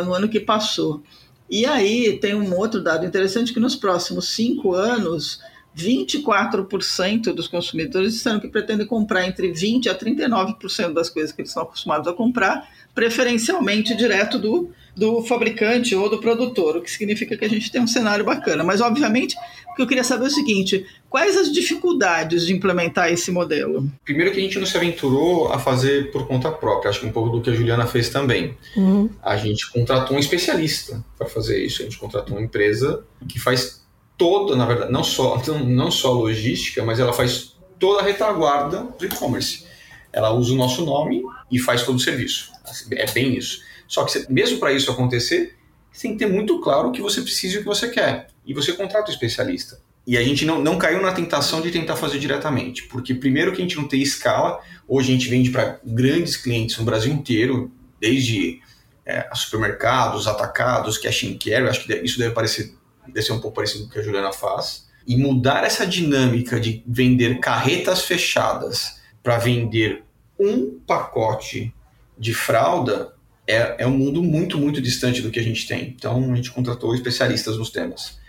no 0.05 0.13
ano 0.13 0.27
que 0.27 0.39
passou. 0.39 1.03
E 1.49 1.65
aí 1.65 2.17
tem 2.19 2.33
um 2.33 2.55
outro 2.57 2.81
dado 2.81 3.05
interessante 3.05 3.53
que 3.53 3.59
nos 3.59 3.75
próximos 3.75 4.29
cinco 4.29 4.73
anos, 4.73 5.39
24% 5.79 7.33
dos 7.33 7.47
consumidores 7.47 8.13
disseram 8.13 8.39
que 8.39 8.47
pretendem 8.47 8.85
comprar 8.85 9.25
entre 9.25 9.51
20% 9.51 9.87
a 9.87 9.95
39% 9.95 10.93
das 10.93 11.09
coisas 11.09 11.31
que 11.31 11.41
eles 11.41 11.51
são 11.51 11.63
acostumados 11.63 12.07
a 12.07 12.13
comprar, 12.13 12.67
preferencialmente 12.93 13.95
direto 13.95 14.37
do, 14.37 14.71
do 14.95 15.23
fabricante 15.23 15.95
ou 15.95 16.09
do 16.09 16.19
produtor, 16.19 16.77
o 16.77 16.81
que 16.81 16.91
significa 16.91 17.37
que 17.37 17.45
a 17.45 17.49
gente 17.49 17.71
tem 17.71 17.81
um 17.81 17.87
cenário 17.87 18.25
bacana. 18.25 18.63
Mas, 18.63 18.81
obviamente, 18.81 19.35
o 19.71 19.75
que 19.75 19.81
eu 19.81 19.87
queria 19.87 20.03
saber 20.03 20.25
é 20.25 20.27
o 20.27 20.31
seguinte: 20.31 20.85
quais 21.09 21.37
as 21.37 21.51
dificuldades 21.51 22.45
de 22.45 22.53
implementar 22.53 23.11
esse 23.11 23.31
modelo? 23.31 23.89
Primeiro, 24.03 24.31
que 24.31 24.39
a 24.39 24.43
gente 24.43 24.59
não 24.59 24.65
se 24.65 24.75
aventurou 24.75 25.51
a 25.51 25.59
fazer 25.59 26.11
por 26.11 26.27
conta 26.27 26.51
própria, 26.51 26.89
acho 26.89 26.99
que 26.99 27.05
um 27.05 27.11
pouco 27.11 27.29
do 27.29 27.41
que 27.41 27.49
a 27.49 27.53
Juliana 27.53 27.85
fez 27.85 28.09
também. 28.09 28.57
Uhum. 28.75 29.09
A 29.23 29.37
gente 29.37 29.71
contratou 29.71 30.17
um 30.17 30.19
especialista 30.19 31.03
para 31.17 31.27
fazer 31.27 31.63
isso, 31.63 31.81
a 31.81 31.85
gente 31.85 31.97
contratou 31.97 32.35
uma 32.35 32.43
empresa 32.43 33.03
que 33.27 33.39
faz 33.39 33.79
toda, 34.19 34.55
na 34.55 34.65
verdade, 34.65 34.91
não 34.91 35.03
só, 35.03 35.41
não 35.65 35.89
só 35.89 36.11
logística, 36.11 36.83
mas 36.83 36.99
ela 36.99 37.13
faz 37.13 37.55
toda 37.79 38.01
a 38.01 38.03
retaguarda 38.03 38.83
do 38.99 39.05
e-commerce. 39.05 39.65
Ela 40.11 40.31
usa 40.31 40.53
o 40.53 40.57
nosso 40.57 40.85
nome 40.85 41.23
e 41.49 41.57
faz 41.57 41.83
todo 41.83 41.95
o 41.95 41.99
serviço. 41.99 42.51
É 42.91 43.09
bem 43.11 43.35
isso. 43.35 43.61
Só 43.87 44.03
que 44.03 44.31
mesmo 44.31 44.59
para 44.59 44.73
isso 44.73 44.91
acontecer, 44.91 45.55
você 45.91 46.07
tem 46.07 46.17
que 46.17 46.25
ter 46.25 46.31
muito 46.31 46.59
claro 46.59 46.89
o 46.89 46.91
que 46.91 47.01
você 47.01 47.21
precisa 47.21 47.55
e 47.55 47.57
o 47.59 47.61
que 47.61 47.67
você 47.67 47.87
quer. 47.87 48.27
E 48.45 48.53
você 48.53 48.73
contrata 48.73 49.09
o 49.09 49.13
especialista. 49.13 49.79
E 50.05 50.17
a 50.17 50.23
gente 50.23 50.45
não, 50.45 50.61
não 50.61 50.77
caiu 50.77 51.01
na 51.01 51.11
tentação 51.11 51.61
de 51.61 51.71
tentar 51.71 51.95
fazer 51.95 52.19
diretamente, 52.19 52.83
porque 52.83 53.13
primeiro 53.13 53.51
que 53.51 53.59
a 53.59 53.61
gente 53.61 53.77
não 53.77 53.87
tem 53.87 54.01
escala, 54.01 54.59
hoje 54.87 55.11
a 55.11 55.13
gente 55.13 55.29
vende 55.29 55.51
para 55.51 55.79
grandes 55.85 56.35
clientes 56.35 56.77
no 56.77 56.83
Brasil 56.83 57.13
inteiro, 57.13 57.71
desde 57.99 58.59
é, 59.05 59.29
supermercados, 59.35 60.27
atacados, 60.27 60.97
cash 60.97 61.25
and 61.25 61.37
carry, 61.37 61.67
acho 61.67 61.85
que 61.85 61.93
isso 61.97 62.17
deve 62.17 62.33
parecer 62.33 62.73
deve 63.13 63.25
ser 63.25 63.33
um 63.33 63.39
pouco 63.39 63.55
parecido 63.55 63.83
com 63.83 63.89
o 63.89 63.93
que 63.93 63.99
a 63.99 64.03
Juliana 64.03 64.31
faz, 64.31 64.87
e 65.07 65.17
mudar 65.17 65.63
essa 65.63 65.85
dinâmica 65.85 66.59
de 66.59 66.83
vender 66.85 67.39
carretas 67.39 68.03
fechadas 68.03 68.99
para 69.23 69.37
vender 69.37 70.03
um 70.39 70.79
pacote 70.85 71.73
de 72.17 72.33
fralda 72.33 73.13
é, 73.47 73.77
é 73.79 73.87
um 73.87 73.97
mundo 73.97 74.21
muito, 74.21 74.57
muito 74.59 74.79
distante 74.79 75.21
do 75.21 75.31
que 75.31 75.39
a 75.39 75.43
gente 75.43 75.67
tem. 75.67 75.95
Então, 75.97 76.31
a 76.31 76.35
gente 76.35 76.51
contratou 76.51 76.93
especialistas 76.93 77.57
nos 77.57 77.71
temas. 77.71 78.19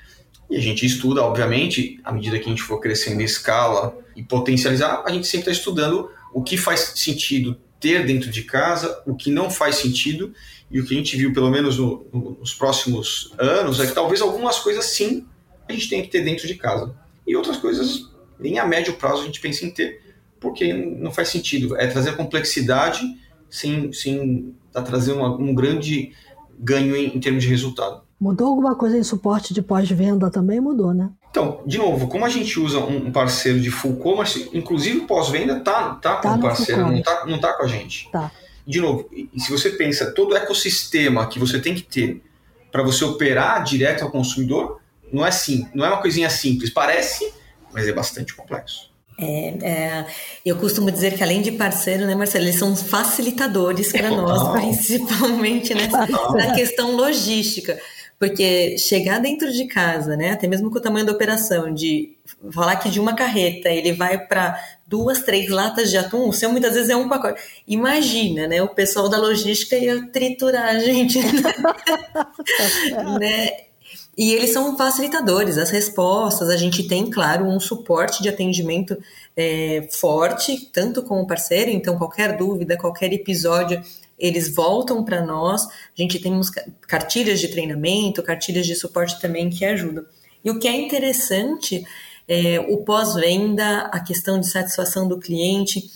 E 0.49 0.57
a 0.57 0.61
gente 0.61 0.87
estuda, 0.87 1.23
obviamente, 1.23 2.01
à 2.03 2.11
medida 2.11 2.38
que 2.38 2.47
a 2.47 2.49
gente 2.49 2.62
for 2.62 2.81
crescendo 2.81 3.21
em 3.21 3.25
escala 3.25 3.97
e 4.16 4.23
potencializar, 4.23 5.03
a 5.05 5.11
gente 5.11 5.27
sempre 5.27 5.51
está 5.51 5.53
estudando 5.53 6.11
o 6.33 6.43
que 6.43 6.57
faz 6.57 6.93
sentido 6.97 7.57
ter 7.81 8.07
dentro 8.07 8.31
de 8.31 8.43
casa, 8.43 9.03
o 9.07 9.14
que 9.14 9.31
não 9.31 9.51
faz 9.51 9.77
sentido, 9.77 10.33
e 10.71 10.79
o 10.79 10.87
que 10.87 10.95
a 10.95 10.97
gente 10.97 11.16
viu, 11.16 11.33
pelo 11.33 11.51
menos 11.51 11.79
no, 11.79 12.07
no, 12.12 12.37
nos 12.38 12.55
próximos 12.55 13.33
anos, 13.38 13.81
é 13.81 13.87
que 13.87 13.95
talvez 13.95 14.21
algumas 14.21 14.59
coisas 14.59 14.85
sim 14.85 15.27
a 15.69 15.73
gente 15.73 15.88
tenha 15.88 16.03
que 16.03 16.09
ter 16.09 16.23
dentro 16.23 16.47
de 16.47 16.55
casa. 16.55 16.95
E 17.27 17.35
outras 17.35 17.57
coisas, 17.57 18.09
nem 18.38 18.59
a 18.59 18.66
médio 18.66 18.95
prazo, 18.95 19.23
a 19.23 19.27
gente 19.27 19.40
pensa 19.40 19.64
em 19.64 19.71
ter, 19.71 20.03
porque 20.38 20.73
não 20.73 21.11
faz 21.11 21.29
sentido. 21.29 21.77
É 21.77 21.87
trazer 21.87 22.16
complexidade 22.16 23.03
sem, 23.49 23.93
sem 23.93 24.55
tá 24.73 24.83
trazer 24.83 25.12
uma, 25.12 25.37
um 25.37 25.55
grande 25.55 26.12
ganho 26.59 26.95
em, 26.95 27.16
em 27.16 27.21
termos 27.21 27.43
de 27.43 27.49
resultado. 27.49 28.03
Mudou 28.20 28.48
alguma 28.48 28.74
coisa 28.74 28.98
em 28.98 29.02
suporte 29.02 29.54
de 29.54 29.62
pós-venda 29.62 30.30
também? 30.30 30.61
Mudou, 30.61 30.92
né? 30.92 31.09
Então, 31.30 31.62
de 31.64 31.78
novo, 31.78 32.06
como 32.09 32.26
a 32.26 32.28
gente 32.28 32.61
usa 32.61 32.78
um 32.78 33.11
parceiro 33.11 33.61
de 33.61 33.70
full 33.70 33.96
commerce, 33.96 34.50
inclusive 34.52 35.02
pós-venda 35.02 35.61
tá, 35.61 35.94
tá, 35.94 36.16
tá 36.16 36.33
com 36.33 36.38
o 36.38 36.42
parceiro, 36.42 36.83
não 36.83 37.02
tá, 37.02 37.24
não 37.26 37.38
tá 37.38 37.52
com 37.54 37.62
a 37.62 37.66
gente. 37.66 38.11
Tá. 38.11 38.30
De 38.66 38.80
novo, 38.80 39.09
e 39.12 39.40
se 39.40 39.50
você 39.50 39.70
pensa 39.70 40.12
todo 40.12 40.33
o 40.33 40.37
ecossistema 40.37 41.26
que 41.28 41.38
você 41.38 41.59
tem 41.59 41.74
que 41.74 41.83
ter 41.83 42.22
para 42.70 42.83
você 42.83 43.04
operar 43.04 43.62
direto 43.64 44.02
ao 44.02 44.11
consumidor, 44.11 44.80
não 45.12 45.24
é 45.24 45.30
sim, 45.30 45.66
não 45.74 45.85
é 45.85 45.88
uma 45.88 46.02
coisinha 46.02 46.28
simples. 46.28 46.68
Parece, 46.70 47.33
mas 47.72 47.88
é 47.88 47.92
bastante 47.92 48.35
complexo. 48.35 48.90
É, 49.18 49.48
é, 49.62 50.06
eu 50.46 50.56
costumo 50.56 50.90
dizer 50.90 51.14
que 51.14 51.22
além 51.22 51.42
de 51.42 51.52
parceiro, 51.52 52.06
né, 52.06 52.14
Marcelo, 52.14 52.44
eles 52.44 52.59
são 52.59 52.74
facilitadores 52.74 53.92
para 53.92 54.11
nós, 54.11 54.48
principalmente 54.59 55.74
nessa, 55.74 56.06
na 56.33 56.54
questão 56.54 56.96
logística. 56.96 57.78
Porque 58.20 58.76
chegar 58.76 59.18
dentro 59.18 59.50
de 59.50 59.64
casa, 59.64 60.14
né, 60.14 60.33
até 60.33 60.46
mesmo 60.46 60.70
com 60.70 60.76
o 60.76 60.83
tamanho 60.83 61.06
da 61.06 61.12
operação, 61.12 61.72
de 61.72 62.18
falar 62.52 62.76
que 62.76 62.90
de 62.90 63.00
uma 63.00 63.14
carreta 63.14 63.70
ele 63.70 63.94
vai 63.94 64.18
para 64.18 64.62
duas, 64.87 65.22
três 65.22 65.48
latas 65.48 65.88
de 65.88 65.96
atum, 65.96 66.28
o 66.28 66.33
seu 66.33 66.52
muitas 66.52 66.74
vezes 66.74 66.90
é 66.90 66.96
um 66.96 67.09
pacote. 67.09 67.40
Imagina, 67.66 68.46
né, 68.46 68.62
o 68.62 68.68
pessoal 68.68 69.09
da 69.09 69.16
logística 69.16 69.74
ia 69.74 70.06
triturar 70.12 70.66
a 70.66 70.78
gente. 70.80 71.18
né? 73.18 73.70
E 74.18 74.35
eles 74.35 74.52
são 74.52 74.76
facilitadores, 74.76 75.56
as 75.56 75.70
respostas, 75.70 76.50
a 76.50 76.59
gente 76.59 76.87
tem, 76.87 77.09
claro, 77.09 77.46
um 77.46 77.59
suporte 77.59 78.22
de 78.22 78.28
atendimento 78.28 78.98
é, 79.35 79.88
forte, 79.92 80.68
tanto 80.70 81.02
com 81.02 81.22
o 81.22 81.26
parceiro, 81.26 81.70
então 81.70 81.96
qualquer 81.96 82.37
dúvida, 82.37 82.76
qualquer 82.76 83.14
episódio, 83.14 83.83
eles 84.20 84.54
voltam 84.54 85.04
para 85.04 85.24
nós. 85.24 85.66
A 85.66 85.70
gente 85.96 86.18
tem 86.18 86.38
cartilhas 86.83 87.40
de 87.40 87.48
treinamento, 87.48 88.22
cartilhas 88.22 88.66
de 88.66 88.74
suporte 88.74 89.20
também 89.20 89.48
que 89.48 89.64
ajudam. 89.64 90.04
E 90.44 90.50
o 90.50 90.59
que 90.59 90.68
é 90.68 90.72
interessante 90.72 91.85
é 92.28 92.61
o 92.61 92.78
pós-venda, 92.78 93.88
a 93.92 94.00
questão 94.00 94.38
de 94.38 94.48
satisfação 94.48 95.09
do 95.09 95.18
cliente. 95.18 95.90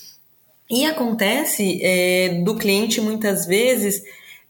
E 0.70 0.86
acontece 0.86 1.80
é, 1.82 2.42
do 2.42 2.56
cliente 2.56 3.00
muitas 3.00 3.46
vezes 3.46 4.02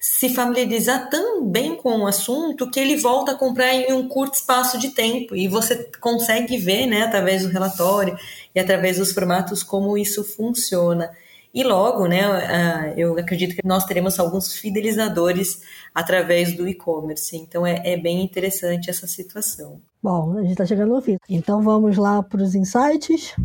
se 0.05 0.29
familiarizar 0.35 1.09
tão 1.09 1.43
bem 1.47 1.77
com 1.77 2.01
o 2.01 2.07
assunto 2.07 2.71
que 2.71 2.79
ele 2.79 2.95
volta 2.97 3.33
a 3.33 3.35
comprar 3.35 3.75
em 3.75 3.91
um 3.95 4.07
curto 4.07 4.35
espaço 4.35 4.79
de 4.79 4.91
tempo 4.91 5.35
e 5.35 5.49
você 5.49 5.91
consegue 5.99 6.59
ver, 6.59 6.85
né, 6.87 7.05
através 7.05 7.43
do 7.43 7.49
relatório 7.49 8.15
e 8.55 8.61
através 8.61 8.99
dos 8.99 9.13
formatos 9.13 9.63
como 9.63 9.97
isso 9.97 10.23
funciona. 10.23 11.11
E 11.55 11.63
logo, 11.63 12.09
né, 12.09 12.93
eu 12.97 13.17
acredito 13.17 13.55
que 13.55 13.65
nós 13.65 13.85
teremos 13.85 14.19
alguns 14.19 14.55
fidelizadores 14.55 15.61
através 15.95 16.57
do 16.57 16.67
e-commerce. 16.67 17.37
Então 17.37 17.65
é, 17.65 17.81
é, 17.85 17.97
bem 17.97 18.25
interessante 18.25 18.91
essa 18.91 19.07
situação. 19.07 19.81
Bom, 20.03 20.37
a 20.37 20.41
gente 20.43 20.51
está 20.51 20.67
chegando 20.67 20.97
ao 20.97 21.01
fim. 21.01 21.17
Então 21.31 21.63
vamos 21.63 21.97
lá 21.97 22.25
para 22.25 22.43
os 22.43 22.57
insights. 22.57 23.37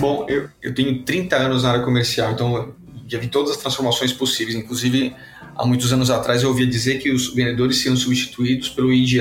Bom, 0.00 0.24
eu, 0.26 0.48
eu 0.62 0.74
tenho 0.74 1.04
30 1.04 1.36
anos 1.36 1.64
na 1.64 1.72
área 1.72 1.84
comercial, 1.84 2.32
então 2.32 2.74
já 3.08 3.18
vi 3.18 3.28
todas 3.28 3.52
as 3.52 3.56
transformações 3.56 4.12
possíveis, 4.12 4.56
inclusive 4.56 5.14
há 5.54 5.64
muitos 5.64 5.92
anos 5.92 6.10
atrás 6.10 6.42
eu 6.42 6.48
ouvia 6.48 6.66
dizer 6.66 6.98
que 6.98 7.10
os 7.10 7.32
vendedores 7.32 7.78
seriam 7.78 7.96
substituídos 7.96 8.68
pelo 8.68 8.92
EDI 8.92 9.20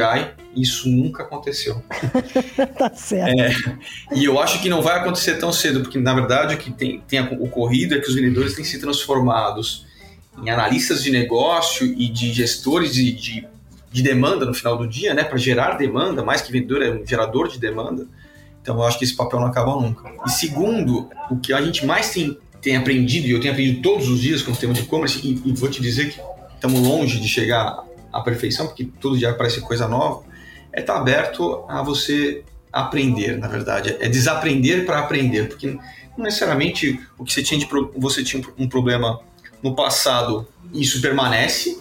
e 0.55 0.61
isso 0.61 0.89
nunca 0.89 1.23
aconteceu. 1.23 1.81
tá 2.77 2.93
certo. 2.93 3.39
É, 3.39 4.17
e 4.17 4.25
eu 4.25 4.39
acho 4.39 4.61
que 4.61 4.69
não 4.69 4.81
vai 4.81 4.99
acontecer 4.99 5.35
tão 5.35 5.53
cedo, 5.53 5.81
porque 5.81 5.99
na 5.99 6.13
verdade 6.13 6.55
o 6.55 6.57
que 6.57 6.71
tem, 6.71 7.01
tem 7.07 7.21
ocorrido 7.39 7.95
é 7.95 7.99
que 7.99 8.07
os 8.07 8.15
vendedores 8.15 8.55
têm 8.55 8.65
se 8.65 8.79
transformados 8.79 9.85
em 10.41 10.49
analistas 10.49 11.03
de 11.03 11.11
negócio 11.11 11.85
e 11.85 12.09
de 12.09 12.33
gestores 12.33 12.93
de, 12.93 13.11
de, 13.11 13.47
de 13.91 14.01
demanda 14.01 14.45
no 14.45 14.53
final 14.53 14.77
do 14.77 14.87
dia, 14.87 15.13
né, 15.13 15.23
para 15.23 15.37
gerar 15.37 15.77
demanda, 15.77 16.23
mais 16.23 16.41
que 16.41 16.51
vendedor 16.51 16.81
é 16.81 16.91
um 16.91 17.05
gerador 17.05 17.47
de 17.47 17.59
demanda. 17.59 18.07
Então 18.61 18.77
eu 18.77 18.83
acho 18.83 18.97
que 18.97 19.05
esse 19.05 19.15
papel 19.15 19.39
não 19.39 19.47
acaba 19.47 19.79
nunca. 19.79 20.11
E 20.25 20.29
segundo, 20.31 21.07
o 21.29 21.37
que 21.37 21.53
a 21.53 21.61
gente 21.61 21.85
mais 21.85 22.09
tem 22.09 22.35
tem 22.65 22.75
aprendido, 22.75 23.27
e 23.27 23.31
eu 23.31 23.39
tenho 23.39 23.53
aprendido 23.53 23.79
todos 23.83 24.09
os 24.09 24.19
dias 24.19 24.41
com 24.41 24.51
o 24.51 24.55
tema 24.55 24.73
de 24.73 24.81
e-commerce, 24.81 25.19
e, 25.23 25.39
e, 25.47 25.53
vou 25.53 25.69
te 25.69 25.79
dizer 25.79 26.09
que 26.09 26.19
estamos 26.55 26.81
longe 26.81 27.19
de 27.19 27.27
chegar 27.27 27.83
à 28.11 28.21
perfeição, 28.21 28.65
porque 28.65 28.85
todo 28.99 29.15
dia 29.15 29.31
parece 29.35 29.61
coisa 29.61 29.87
nova, 29.87 30.23
é 30.73 30.79
estar 30.79 30.95
tá 30.95 30.99
aberto 30.99 31.63
a 31.69 31.83
você 31.83 32.43
aprender, 32.73 33.37
na 33.37 33.47
verdade. 33.47 33.95
É 33.99 34.09
desaprender 34.09 34.83
para 34.83 34.97
aprender, 34.97 35.47
porque 35.47 35.77
não 36.17 36.25
necessariamente 36.25 36.99
o 37.19 37.23
que 37.23 37.31
você 37.31 37.43
tinha, 37.43 37.59
de, 37.59 37.67
você 37.95 38.23
tinha 38.23 38.41
um 38.57 38.67
problema 38.67 39.19
no 39.61 39.75
passado, 39.75 40.47
isso 40.73 40.99
permanece, 40.99 41.77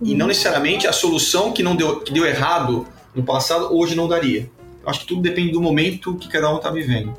e 0.00 0.14
não 0.14 0.26
necessariamente 0.26 0.86
a 0.86 0.94
solução 0.94 1.52
que 1.52 1.62
não 1.62 1.76
deu, 1.76 2.00
que 2.00 2.10
deu 2.10 2.24
errado 2.24 2.86
no 3.14 3.22
passado 3.22 3.68
hoje 3.76 3.94
não 3.94 4.08
daria. 4.08 4.50
Acho 4.86 5.00
que 5.00 5.06
tudo 5.06 5.20
depende 5.20 5.52
do 5.52 5.60
momento 5.60 6.16
que 6.16 6.26
cada 6.26 6.50
um 6.50 6.56
está 6.56 6.70
vivendo. 6.70 7.14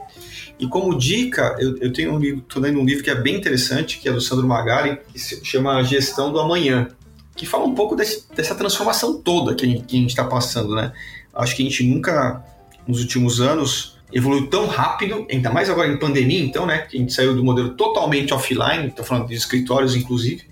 E 0.63 0.67
como 0.67 0.97
dica, 0.97 1.57
eu, 1.59 1.75
eu 1.79 1.91
tenho 1.91 2.13
um 2.13 2.17
livro, 2.17 2.39
estou 2.39 2.61
lendo 2.61 2.79
um 2.79 2.85
livro 2.85 3.03
que 3.03 3.09
é 3.09 3.15
bem 3.15 3.35
interessante, 3.35 3.99
que 3.99 4.07
é 4.07 4.13
do 4.13 4.21
Sandro 4.21 4.47
Magari, 4.47 4.97
que 5.11 5.19
se 5.19 5.43
chama 5.43 5.83
Gestão 5.83 6.31
do 6.31 6.39
Amanhã, 6.39 6.87
que 7.35 7.45
fala 7.45 7.65
um 7.65 7.75
pouco 7.75 7.97
desse, 7.97 8.25
dessa 8.33 8.55
transformação 8.55 9.21
toda 9.21 9.55
que 9.55 9.65
a 9.65 9.67
gente 9.67 10.05
está 10.05 10.23
passando, 10.23 10.73
né? 10.73 10.93
Acho 11.35 11.53
que 11.53 11.63
a 11.63 11.65
gente 11.65 11.83
nunca, 11.83 12.41
nos 12.87 13.01
últimos 13.01 13.41
anos, 13.41 13.97
evoluiu 14.13 14.47
tão 14.47 14.65
rápido, 14.67 15.27
ainda 15.29 15.51
mais 15.51 15.69
agora 15.69 15.91
em 15.91 15.99
pandemia, 15.99 16.41
então, 16.41 16.65
né? 16.65 16.77
Que 16.77 16.95
a 16.95 16.99
gente 17.01 17.11
saiu 17.11 17.35
do 17.35 17.43
modelo 17.43 17.71
totalmente 17.71 18.33
offline, 18.33 18.87
estou 18.87 19.03
falando 19.03 19.27
de 19.27 19.33
escritórios, 19.33 19.97
inclusive, 19.97 20.43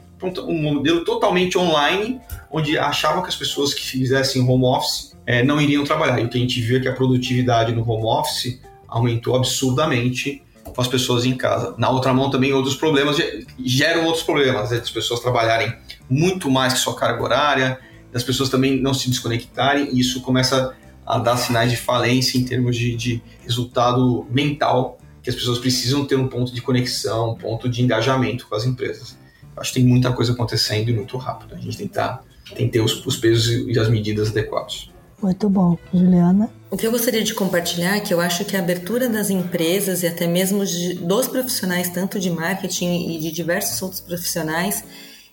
um 0.45 0.61
modelo 0.61 1.05
totalmente 1.05 1.57
online, 1.57 2.19
onde 2.51 2.77
achavam 2.77 3.23
que 3.23 3.29
as 3.29 3.35
pessoas 3.37 3.73
que 3.73 3.81
fizessem 3.81 4.41
home 4.41 4.65
office 4.65 5.15
é, 5.25 5.41
não 5.41 5.61
iriam 5.61 5.85
trabalhar. 5.85 6.19
E 6.19 6.25
o 6.25 6.29
que 6.29 6.37
a 6.37 6.41
gente 6.41 6.59
viu 6.59 6.79
é 6.79 6.79
que 6.81 6.89
a 6.89 6.93
produtividade 6.93 7.71
no 7.71 7.89
home 7.89 8.03
office 8.03 8.59
aumentou 8.91 9.35
absurdamente 9.35 10.43
com 10.63 10.81
as 10.81 10.87
pessoas 10.87 11.25
em 11.25 11.35
casa. 11.35 11.73
Na 11.77 11.89
outra 11.89 12.13
mão 12.13 12.29
também 12.29 12.53
outros 12.53 12.75
problemas 12.75 13.17
geram 13.57 14.05
outros 14.05 14.23
problemas, 14.23 14.69
né? 14.69 14.81
pessoas 14.93 15.21
trabalharem 15.21 15.73
muito 16.09 16.51
mais 16.51 16.73
que 16.73 16.79
sua 16.79 16.95
carga 16.95 17.23
horária, 17.23 17.79
das 18.11 18.23
pessoas 18.23 18.49
também 18.49 18.79
não 18.79 18.93
se 18.93 19.09
desconectarem, 19.09 19.89
e 19.93 19.99
isso 19.99 20.21
começa 20.21 20.75
a 21.05 21.17
dar 21.17 21.37
sinais 21.37 21.71
de 21.71 21.77
falência 21.77 22.37
em 22.37 22.43
termos 22.43 22.75
de, 22.75 22.95
de 22.95 23.21
resultado 23.41 24.27
mental, 24.29 24.99
que 25.23 25.29
as 25.29 25.35
pessoas 25.35 25.57
precisam 25.57 26.05
ter 26.05 26.15
um 26.15 26.27
ponto 26.27 26.53
de 26.53 26.61
conexão, 26.61 27.31
um 27.31 27.35
ponto 27.35 27.69
de 27.69 27.81
engajamento 27.81 28.47
com 28.47 28.55
as 28.55 28.65
empresas. 28.65 29.17
Acho 29.55 29.73
que 29.73 29.79
tem 29.79 29.87
muita 29.87 30.11
coisa 30.11 30.33
acontecendo 30.33 30.89
e 30.89 30.93
muito 30.93 31.17
rápido. 31.17 31.55
A 31.55 31.57
gente 31.57 31.77
tem 31.77 31.87
que, 31.87 31.93
tá, 31.93 32.21
tem 32.55 32.65
que 32.67 32.73
ter 32.73 32.81
os, 32.81 33.05
os 33.05 33.17
pesos 33.17 33.67
e 33.67 33.79
as 33.79 33.89
medidas 33.89 34.29
adequados. 34.29 34.91
Muito 35.21 35.49
bom, 35.49 35.77
Juliana. 35.93 36.49
O 36.71 36.77
que 36.77 36.87
eu 36.87 36.91
gostaria 36.91 37.21
de 37.21 37.33
compartilhar 37.33 37.97
é 37.97 37.99
que 37.99 38.13
eu 38.13 38.21
acho 38.21 38.45
que 38.45 38.55
a 38.55 38.59
abertura 38.59 39.09
das 39.09 39.29
empresas 39.29 40.03
e 40.03 40.07
até 40.07 40.25
mesmo 40.25 40.65
de, 40.65 40.93
dos 40.93 41.27
profissionais, 41.27 41.89
tanto 41.89 42.17
de 42.17 42.29
marketing 42.29 43.11
e 43.11 43.19
de 43.19 43.29
diversos 43.29 43.81
outros 43.81 43.99
profissionais, 43.99 44.81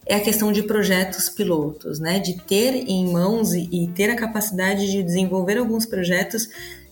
é 0.04 0.16
a 0.16 0.20
questão 0.20 0.50
de 0.50 0.64
projetos 0.64 1.28
pilotos, 1.28 2.00
né? 2.00 2.18
De 2.18 2.42
ter 2.42 2.74
em 2.74 3.12
mãos 3.12 3.54
e, 3.54 3.68
e 3.70 3.86
ter 3.86 4.10
a 4.10 4.16
capacidade 4.16 4.90
de 4.90 5.00
desenvolver 5.00 5.58
alguns 5.58 5.86
projetos 5.86 6.48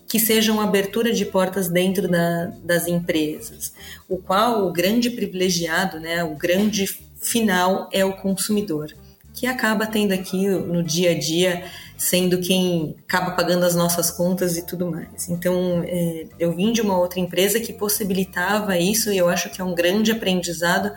que 0.07 0.21
sejam 0.21 0.61
abertura 0.61 1.13
de 1.13 1.25
portas 1.25 1.69
dentro 1.69 2.07
da, 2.07 2.53
das 2.63 2.87
empresas, 2.87 3.73
o 4.09 4.17
qual 4.17 4.69
o 4.69 4.73
grande 4.73 5.11
privilegiado, 5.11 5.99
né, 5.99 6.23
o 6.23 6.37
grande 6.37 6.87
final 7.21 7.89
é 7.93 8.05
o 8.05 8.13
consumidor, 8.13 8.95
que 9.35 9.49
acaba 9.49 9.85
tendo 9.85 10.13
aqui 10.13 10.47
no 10.47 10.85
dia 10.85 11.11
a 11.11 11.19
dia 11.19 11.65
sendo 11.97 12.39
quem 12.41 12.97
acaba 13.09 13.33
pagando 13.33 13.65
as 13.65 13.75
nossas 13.75 14.11
contas 14.11 14.57
e 14.57 14.63
tudo 14.67 14.91
mais. 14.91 15.29
Então, 15.29 15.83
é, 15.87 16.27
eu 16.39 16.55
vim 16.55 16.73
de 16.73 16.81
uma 16.81 16.99
outra 16.99 17.19
empresa 17.21 17.59
que 17.59 17.73
possibilitava 17.73 18.79
isso 18.79 19.13
e 19.13 19.19
eu 19.19 19.29
acho 19.29 19.51
que 19.51 19.61
é 19.61 19.65
um 19.65 19.75
grande 19.75 20.13
aprendizado 20.13 20.93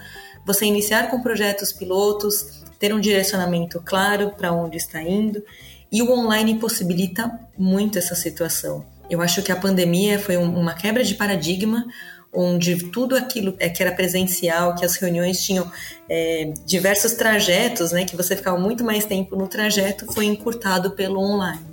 você 0.45 0.65
iniciar 0.65 1.09
com 1.09 1.21
projetos 1.21 1.71
pilotos, 1.71 2.63
ter 2.77 2.93
um 2.93 2.99
direcionamento 2.99 3.81
claro 3.83 4.31
para 4.31 4.51
onde 4.51 4.77
está 4.77 5.01
indo 5.01 5.43
e 5.91 6.01
o 6.01 6.11
online 6.11 6.55
possibilita 6.55 7.39
muito 7.57 7.97
essa 7.97 8.15
situação. 8.15 8.85
Eu 9.09 9.21
acho 9.21 9.41
que 9.41 9.51
a 9.51 9.55
pandemia 9.55 10.19
foi 10.19 10.37
uma 10.37 10.73
quebra 10.73 11.03
de 11.03 11.15
paradigma 11.15 11.85
onde 12.33 12.85
tudo 12.89 13.15
aquilo 13.15 13.55
é, 13.59 13.69
que 13.69 13.81
era 13.81 13.91
presencial, 13.91 14.75
que 14.75 14.85
as 14.85 14.95
reuniões 14.95 15.41
tinham 15.43 15.69
é, 16.07 16.53
diversos 16.65 17.13
trajetos, 17.13 17.91
né, 17.91 18.05
que 18.05 18.15
você 18.15 18.35
ficava 18.35 18.57
muito 18.57 18.83
mais 18.83 19.05
tempo 19.05 19.35
no 19.35 19.47
trajeto, 19.47 20.11
foi 20.13 20.25
encurtado 20.25 20.91
pelo 20.91 21.19
online. 21.19 21.65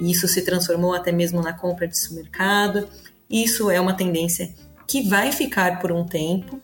E 0.00 0.10
isso 0.10 0.26
se 0.26 0.42
transformou 0.42 0.94
até 0.94 1.12
mesmo 1.12 1.40
na 1.42 1.52
compra 1.52 1.86
de 1.86 1.96
supermercado. 1.96 2.88
Isso 3.28 3.70
é 3.70 3.80
uma 3.80 3.94
tendência 3.94 4.50
que 4.88 5.02
vai 5.02 5.30
ficar 5.30 5.78
por 5.78 5.92
um 5.92 6.04
tempo, 6.04 6.60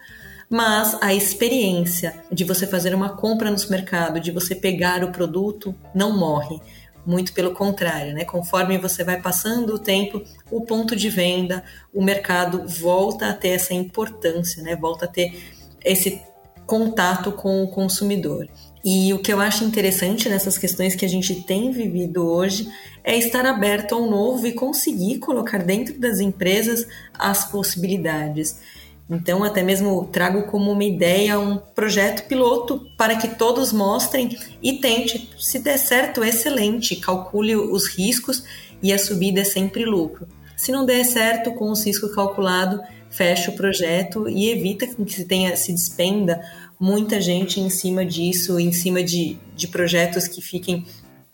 mas 0.48 0.96
a 1.00 1.14
experiência 1.14 2.14
de 2.32 2.44
você 2.44 2.66
fazer 2.66 2.94
uma 2.94 3.10
compra 3.10 3.50
no 3.50 3.58
supermercado, 3.58 4.18
de 4.18 4.32
você 4.32 4.54
pegar 4.54 5.04
o 5.04 5.12
produto, 5.12 5.74
não 5.94 6.16
morre. 6.16 6.60
Muito 7.06 7.32
pelo 7.32 7.52
contrário, 7.52 8.12
né? 8.12 8.24
Conforme 8.24 8.76
você 8.78 9.04
vai 9.04 9.20
passando 9.20 9.74
o 9.74 9.78
tempo, 9.78 10.22
o 10.50 10.62
ponto 10.62 10.96
de 10.96 11.08
venda, 11.08 11.62
o 11.94 12.02
mercado 12.02 12.66
volta 12.66 13.28
a 13.28 13.32
ter 13.32 13.50
essa 13.50 13.72
importância, 13.72 14.62
né? 14.62 14.74
Volta 14.74 15.04
a 15.04 15.08
ter 15.08 15.40
esse 15.84 16.20
contato 16.66 17.30
com 17.30 17.62
o 17.62 17.68
consumidor. 17.68 18.48
E 18.84 19.12
o 19.14 19.18
que 19.20 19.32
eu 19.32 19.40
acho 19.40 19.64
interessante 19.64 20.28
nessas 20.28 20.58
questões 20.58 20.94
que 20.94 21.04
a 21.04 21.08
gente 21.08 21.42
tem 21.42 21.70
vivido 21.70 22.26
hoje 22.26 22.68
é 23.02 23.16
estar 23.16 23.46
aberto 23.46 23.94
ao 23.94 24.10
novo 24.10 24.46
e 24.46 24.52
conseguir 24.52 25.18
colocar 25.18 25.62
dentro 25.62 25.98
das 25.98 26.18
empresas 26.18 26.86
as 27.14 27.50
possibilidades. 27.50 28.60
Então, 29.08 29.44
até 29.44 29.62
mesmo 29.62 30.06
trago 30.06 30.42
como 30.44 30.72
uma 30.72 30.82
ideia 30.82 31.38
um 31.38 31.58
projeto 31.58 32.26
piloto 32.26 32.88
para 32.96 33.16
que 33.16 33.28
todos 33.28 33.72
mostrem 33.72 34.36
e 34.60 34.74
tente. 34.74 35.30
Se 35.38 35.60
der 35.60 35.78
certo, 35.78 36.24
excelente, 36.24 36.96
calcule 36.96 37.54
os 37.54 37.86
riscos 37.86 38.42
e 38.82 38.92
a 38.92 38.98
subida 38.98 39.42
é 39.42 39.44
sempre 39.44 39.84
lucro. 39.84 40.26
Se 40.56 40.72
não 40.72 40.84
der 40.84 41.04
certo, 41.04 41.52
com 41.52 41.70
os 41.70 41.84
riscos 41.84 42.14
calculados, 42.14 42.80
fecha 43.08 43.50
o 43.50 43.56
projeto 43.56 44.28
e 44.28 44.50
evita 44.50 44.86
que 44.86 45.12
se 45.12 45.24
tenha 45.24 45.56
se 45.56 45.72
despenda 45.72 46.40
muita 46.78 47.20
gente 47.20 47.60
em 47.60 47.70
cima 47.70 48.04
disso, 48.04 48.58
em 48.58 48.72
cima 48.72 49.02
de, 49.02 49.38
de 49.54 49.68
projetos 49.68 50.26
que 50.26 50.42
fiquem 50.42 50.84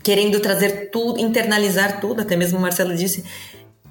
querendo 0.03 0.41
trazer 0.41 0.91
tudo, 0.91 1.21
internalizar 1.21 2.01
tudo, 2.01 2.21
até 2.21 2.37
mesmo 2.37 2.59
o 2.59 2.61
Marcelo 2.61 2.95
disse, 2.95 3.25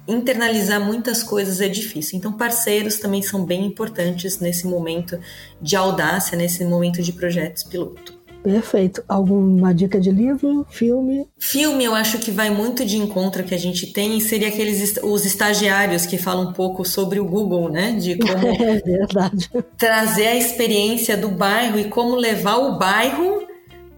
internalizar 0.06 0.80
muitas 0.80 1.22
coisas 1.22 1.60
é 1.60 1.68
difícil. 1.68 2.18
Então, 2.18 2.32
parceiros 2.32 2.98
também 2.98 3.22
são 3.22 3.44
bem 3.44 3.64
importantes 3.66 4.40
nesse 4.40 4.66
momento 4.66 5.18
de 5.60 5.76
audácia, 5.76 6.36
nesse 6.36 6.64
momento 6.64 7.02
de 7.02 7.12
projetos 7.12 7.62
piloto. 7.62 8.22
Perfeito. 8.42 9.04
Alguma 9.08 9.72
dica 9.72 10.00
de 10.00 10.10
livro, 10.10 10.66
filme? 10.68 11.28
Filme, 11.38 11.84
eu 11.84 11.94
acho 11.94 12.18
que 12.18 12.30
vai 12.30 12.50
muito 12.50 12.84
de 12.84 12.96
encontro 12.96 13.44
que 13.44 13.54
a 13.54 13.58
gente 13.58 13.92
tem, 13.92 14.18
seria 14.20 14.48
aqueles 14.48 14.98
os 15.02 15.24
estagiários 15.24 16.04
que 16.06 16.18
falam 16.18 16.50
um 16.50 16.52
pouco 16.52 16.84
sobre 16.84 17.20
o 17.20 17.24
Google, 17.24 17.68
né? 17.68 17.92
De 17.92 18.16
como 18.18 18.48
é 18.48 18.80
verdade. 18.80 19.48
trazer 19.78 20.26
a 20.26 20.36
experiência 20.36 21.16
do 21.16 21.28
bairro 21.28 21.78
e 21.78 21.84
como 21.84 22.16
levar 22.16 22.56
o 22.56 22.78
bairro 22.78 23.51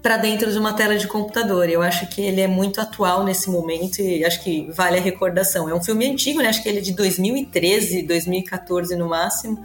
para 0.04 0.18
dentro 0.18 0.52
de 0.52 0.58
uma 0.58 0.74
tela 0.74 0.98
de 0.98 1.08
computador. 1.08 1.66
Eu 1.66 1.80
acho 1.80 2.06
que 2.08 2.20
ele 2.20 2.42
é 2.42 2.46
muito 2.46 2.78
atual 2.78 3.24
nesse 3.24 3.48
momento 3.48 4.02
e 4.02 4.22
acho 4.22 4.44
que 4.44 4.70
vale 4.70 4.98
a 4.98 5.00
recordação. 5.00 5.66
É 5.66 5.74
um 5.74 5.82
filme 5.82 6.06
antigo, 6.06 6.42
né? 6.42 6.48
Acho 6.50 6.62
que 6.62 6.68
ele 6.68 6.76
é 6.76 6.82
de 6.82 6.92
2013, 6.92 8.02
2014 8.02 8.94
no 8.96 9.08
máximo, 9.08 9.58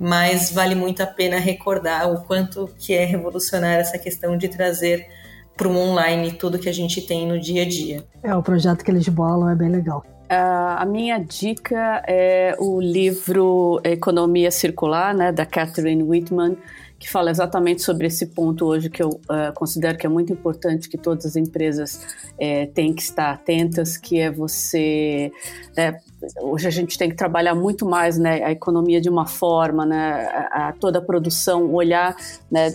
mas 0.00 0.50
vale 0.50 0.74
muito 0.74 1.02
a 1.02 1.06
pena 1.06 1.36
recordar 1.36 2.10
o 2.10 2.22
quanto 2.22 2.70
que 2.78 2.94
é 2.94 3.04
revolucionária 3.04 3.82
essa 3.82 3.98
questão 3.98 4.38
de 4.38 4.48
trazer 4.48 5.06
para 5.54 5.68
o 5.68 5.76
online 5.76 6.32
tudo 6.32 6.58
que 6.58 6.70
a 6.70 6.72
gente 6.72 7.02
tem 7.02 7.28
no 7.28 7.38
dia 7.38 7.60
a 7.60 7.68
dia. 7.68 8.02
É, 8.22 8.34
o 8.34 8.42
projeto 8.42 8.82
que 8.82 8.90
eles 8.90 9.06
bolam 9.10 9.50
é 9.50 9.54
bem 9.54 9.68
legal. 9.68 10.02
Uh, 10.24 10.78
a 10.78 10.86
minha 10.86 11.18
dica 11.18 12.02
é 12.08 12.56
o 12.58 12.80
livro 12.80 13.82
Economia 13.84 14.50
Circular, 14.50 15.14
né, 15.14 15.30
da 15.30 15.44
Catherine 15.44 16.02
Whitman, 16.02 16.56
que 16.98 17.10
fala 17.10 17.30
exatamente 17.30 17.82
sobre 17.82 18.06
esse 18.06 18.26
ponto 18.26 18.64
hoje 18.64 18.88
que 18.88 19.02
eu 19.02 19.08
uh, 19.10 19.52
considero 19.54 19.98
que 19.98 20.06
é 20.06 20.08
muito 20.08 20.32
importante 20.32 20.88
que 20.88 20.96
todas 20.96 21.26
as 21.26 21.36
empresas 21.36 22.00
é, 22.38 22.66
têm 22.66 22.94
que 22.94 23.02
estar 23.02 23.30
atentas, 23.30 23.96
que 23.96 24.18
é 24.18 24.30
você 24.30 25.30
né, 25.76 25.98
hoje 26.40 26.66
a 26.66 26.70
gente 26.70 26.96
tem 26.96 27.08
que 27.08 27.16
trabalhar 27.16 27.54
muito 27.54 27.86
mais 27.86 28.18
né, 28.18 28.42
a 28.42 28.52
economia 28.52 29.00
de 29.00 29.08
uma 29.08 29.26
forma, 29.26 29.84
né, 29.84 30.28
a, 30.50 30.68
a 30.68 30.72
toda 30.72 30.98
a 30.98 31.02
produção, 31.02 31.72
olhar 31.72 32.16
né, 32.50 32.70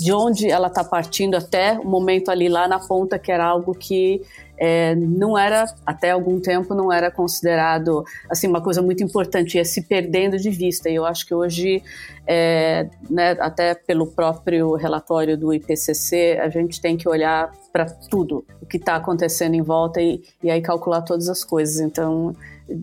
de 0.00 0.12
onde 0.12 0.48
ela 0.50 0.68
está 0.68 0.82
partindo 0.82 1.36
até 1.36 1.78
o 1.78 1.86
momento 1.86 2.30
ali 2.30 2.48
lá 2.48 2.66
na 2.66 2.78
ponta, 2.78 3.18
que 3.18 3.30
era 3.30 3.44
algo 3.44 3.74
que 3.74 4.22
é, 4.58 4.94
não 4.94 5.38
era, 5.38 5.64
até 5.86 6.10
algum 6.10 6.40
tempo, 6.40 6.74
não 6.74 6.92
era 6.92 7.10
considerado 7.10 8.04
assim 8.28 8.48
uma 8.48 8.60
coisa 8.60 8.82
muito 8.82 9.02
importante, 9.02 9.56
ia 9.56 9.64
se 9.64 9.82
perdendo 9.82 10.36
de 10.36 10.50
vista. 10.50 10.90
E 10.90 10.96
eu 10.96 11.06
acho 11.06 11.24
que 11.24 11.34
hoje, 11.34 11.82
é, 12.26 12.88
né, 13.08 13.36
até 13.40 13.74
pelo 13.74 14.06
próprio 14.06 14.74
relatório 14.74 15.36
do 15.36 15.54
IPCC, 15.54 16.38
a 16.42 16.48
gente 16.48 16.80
tem 16.80 16.96
que 16.96 17.08
olhar 17.08 17.52
para 17.72 17.86
tudo 17.86 18.44
o 18.60 18.66
que 18.66 18.76
está 18.76 18.96
acontecendo 18.96 19.54
em 19.54 19.62
volta 19.62 20.02
e, 20.02 20.22
e 20.42 20.50
aí 20.50 20.60
calcular 20.60 21.02
todas 21.02 21.28
as 21.28 21.44
coisas. 21.44 21.80
Então, 21.80 22.34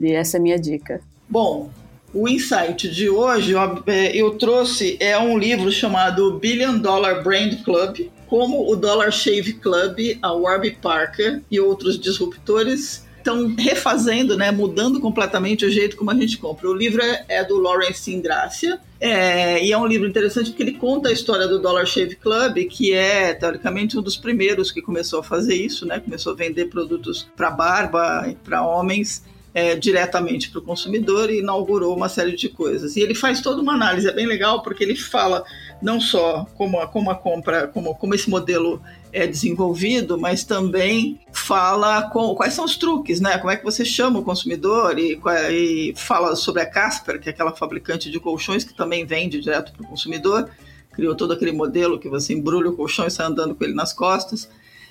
essa 0.02 0.38
é 0.38 0.40
a 0.40 0.42
minha 0.42 0.58
dica. 0.58 1.02
Bom, 1.28 1.70
o 2.14 2.30
insight 2.30 2.90
de 2.90 3.10
hoje 3.10 3.54
é, 3.88 4.16
eu 4.16 4.38
trouxe 4.38 4.96
é 5.02 5.20
um 5.20 5.38
livro 5.38 5.70
chamado 5.70 6.40
Billion 6.40 6.78
Dollar 6.78 7.22
Brand 7.22 7.62
Club, 7.64 8.08
como 8.28 8.70
o 8.72 8.76
Dollar 8.76 9.12
Shave 9.12 9.54
Club, 9.54 10.18
a 10.22 10.32
Warby 10.32 10.78
Parker 10.82 11.42
e 11.50 11.60
outros 11.60 12.00
disruptores 12.00 13.06
estão 13.26 13.56
refazendo, 13.56 14.38
né, 14.38 14.52
mudando 14.52 15.00
completamente 15.00 15.66
o 15.66 15.72
jeito 15.72 15.98
como 15.98 16.12
a 16.12 16.16
gente 16.16 16.38
compra. 16.38 16.70
O 16.70 16.74
livro 16.74 17.02
é, 17.02 17.26
é 17.28 17.44
do 17.44 17.58
Lawrence 17.58 18.14
Ingracia 18.14 18.80
é, 19.02 19.66
e 19.66 19.72
é 19.72 19.78
um 19.78 19.88
livro 19.88 20.08
interessante 20.08 20.52
porque 20.52 20.62
ele 20.62 20.74
conta 20.74 21.10
a 21.10 21.12
história 21.12 21.48
do 21.48 21.60
Dollar 21.60 21.88
Shave 21.88 22.16
Club, 22.18 22.68
que 22.70 22.94
é 22.94 23.34
teoricamente 23.34 23.98
um 23.98 24.02
dos 24.02 24.16
primeiros 24.16 24.72
que 24.72 24.82
começou 24.82 25.22
a 25.22 25.24
fazer 25.24 25.56
isso, 25.56 25.88
né, 25.88 26.00
começou 26.00 26.34
a 26.34 26.36
vender 26.36 26.66
produtos 26.66 27.28
para 27.36 27.50
barba 27.50 28.28
e 28.30 28.36
para 28.36 28.66
homens 28.66 29.24
é, 29.56 29.74
diretamente 29.74 30.52
para 30.52 30.60
o 30.60 30.62
consumidor 30.62 31.32
e 31.32 31.40
inaugurou 31.40 31.96
uma 31.96 32.10
série 32.10 32.36
de 32.36 32.50
coisas. 32.50 32.98
E 32.98 33.00
ele 33.00 33.16
faz 33.16 33.40
toda 33.40 33.62
uma 33.62 33.74
análise, 33.74 34.08
é 34.08 34.12
bem 34.12 34.28
legal, 34.28 34.62
porque 34.62 34.84
ele 34.84 34.98
fala 34.98 35.46
não 35.86 36.02
só 36.02 36.48
como 36.56 36.80
a, 36.80 36.88
como 36.88 37.12
a 37.12 37.16
compra, 37.16 37.68
como, 37.68 37.94
como 37.94 38.16
esse 38.16 38.28
modelo 38.28 38.82
é 39.14 39.28
desenvolvido, 39.28 40.18
mas 40.18 40.44
também 40.44 41.20
fala 41.32 42.10
com, 42.10 42.34
quais 42.34 42.56
são 42.56 42.66
os 42.66 42.76
truques, 42.76 43.22
né? 43.22 43.38
Como 43.38 43.52
é 43.52 43.56
que 43.56 43.64
você 43.64 43.86
chama 43.86 44.20
o 44.20 44.24
consumidor 44.24 44.98
e, 44.98 45.22
e 45.52 45.94
fala 45.96 46.36
sobre 46.36 46.64
a 46.64 46.66
Casper, 46.66 47.22
que 47.22 47.30
é 47.30 47.32
aquela 47.32 47.56
fabricante 47.56 48.10
de 48.10 48.20
colchões 48.20 48.64
que 48.64 48.74
também 48.74 49.06
vende 49.06 49.40
direto 49.40 49.74
para 49.74 49.84
o 49.84 49.88
consumidor. 49.88 50.50
Criou 50.92 51.14
todo 51.14 51.34
aquele 51.34 51.52
modelo 51.52 52.00
que 52.00 52.10
você 52.10 52.34
embrulha 52.34 52.72
o 52.72 52.76
colchão 52.76 53.06
e 53.06 53.12
sai 53.12 53.28
andando 53.28 53.54
com 53.54 53.64
ele 53.64 53.76
nas 53.76 53.94
costas. 53.94 54.50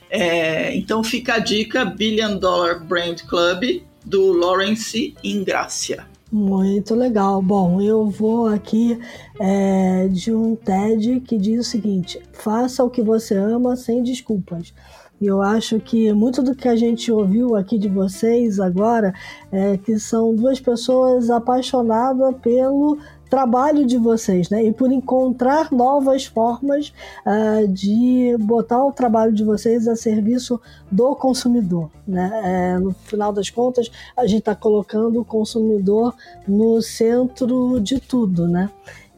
É, 0.08 0.76
então 0.76 1.02
fica 1.02 1.34
a 1.34 1.38
dica 1.40 1.84
Billion 1.84 2.36
Dollar 2.36 2.84
Brand 2.84 3.20
Club 3.22 3.82
do 4.04 4.32
Lawrence 4.32 5.12
Ingracia. 5.24 6.06
Muito 6.34 6.96
legal. 6.96 7.40
Bom, 7.40 7.80
eu 7.80 8.10
vou 8.10 8.48
aqui 8.48 8.98
é, 9.38 10.08
de 10.08 10.34
um 10.34 10.56
TED 10.56 11.20
que 11.20 11.38
diz 11.38 11.64
o 11.64 11.70
seguinte: 11.70 12.20
faça 12.32 12.82
o 12.82 12.90
que 12.90 13.00
você 13.00 13.36
ama 13.36 13.76
sem 13.76 14.02
desculpas. 14.02 14.74
E 15.20 15.26
eu 15.26 15.40
acho 15.40 15.78
que 15.78 16.12
muito 16.12 16.42
do 16.42 16.52
que 16.52 16.66
a 16.66 16.74
gente 16.74 17.12
ouviu 17.12 17.54
aqui 17.54 17.78
de 17.78 17.88
vocês 17.88 18.58
agora 18.58 19.14
é 19.52 19.76
que 19.78 19.96
são 19.96 20.34
duas 20.34 20.58
pessoas 20.58 21.30
apaixonadas 21.30 22.34
pelo 22.42 22.98
trabalho 23.34 23.84
de 23.84 23.98
vocês, 23.98 24.48
né? 24.48 24.62
E 24.64 24.72
por 24.72 24.92
encontrar 24.92 25.72
novas 25.72 26.24
formas 26.24 26.92
uh, 27.26 27.66
de 27.66 28.36
botar 28.38 28.84
o 28.84 28.92
trabalho 28.92 29.32
de 29.32 29.42
vocês 29.42 29.88
a 29.88 29.96
serviço 29.96 30.60
do 30.88 31.16
consumidor, 31.16 31.90
né? 32.06 32.30
É, 32.44 32.78
no 32.78 32.92
final 32.92 33.32
das 33.32 33.50
contas, 33.50 33.90
a 34.16 34.24
gente 34.24 34.38
está 34.38 34.54
colocando 34.54 35.20
o 35.20 35.24
consumidor 35.24 36.14
no 36.46 36.80
centro 36.80 37.80
de 37.80 37.98
tudo, 37.98 38.46
né? 38.46 38.70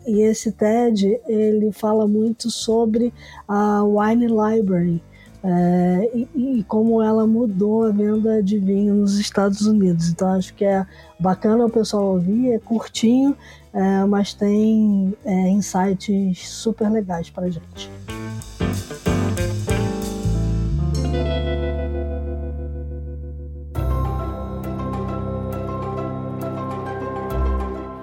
E 0.06 0.22
esse 0.22 0.50
TED 0.50 1.20
ele 1.28 1.70
fala 1.70 2.08
muito 2.08 2.50
sobre 2.50 3.12
a 3.46 3.84
Wine 3.84 4.28
Library, 4.28 5.02
é, 5.48 6.10
e, 6.12 6.28
e, 6.58 6.64
como 6.64 7.00
ela 7.00 7.24
mudou 7.24 7.84
a 7.84 7.90
venda 7.90 8.42
de 8.42 8.58
vinho 8.58 8.94
nos 8.94 9.16
Estados 9.16 9.60
Unidos. 9.60 10.08
Então 10.08 10.28
acho 10.32 10.52
que 10.52 10.64
é 10.64 10.84
bacana 11.20 11.64
o 11.64 11.70
pessoal 11.70 12.04
ouvir, 12.14 12.50
é 12.50 12.58
curtinho, 12.58 13.36
é, 13.72 14.04
mas 14.06 14.34
tem 14.34 15.14
é, 15.24 15.48
insights 15.48 16.48
super 16.48 16.90
legais 16.90 17.30
para 17.30 17.48
gente. 17.48 18.05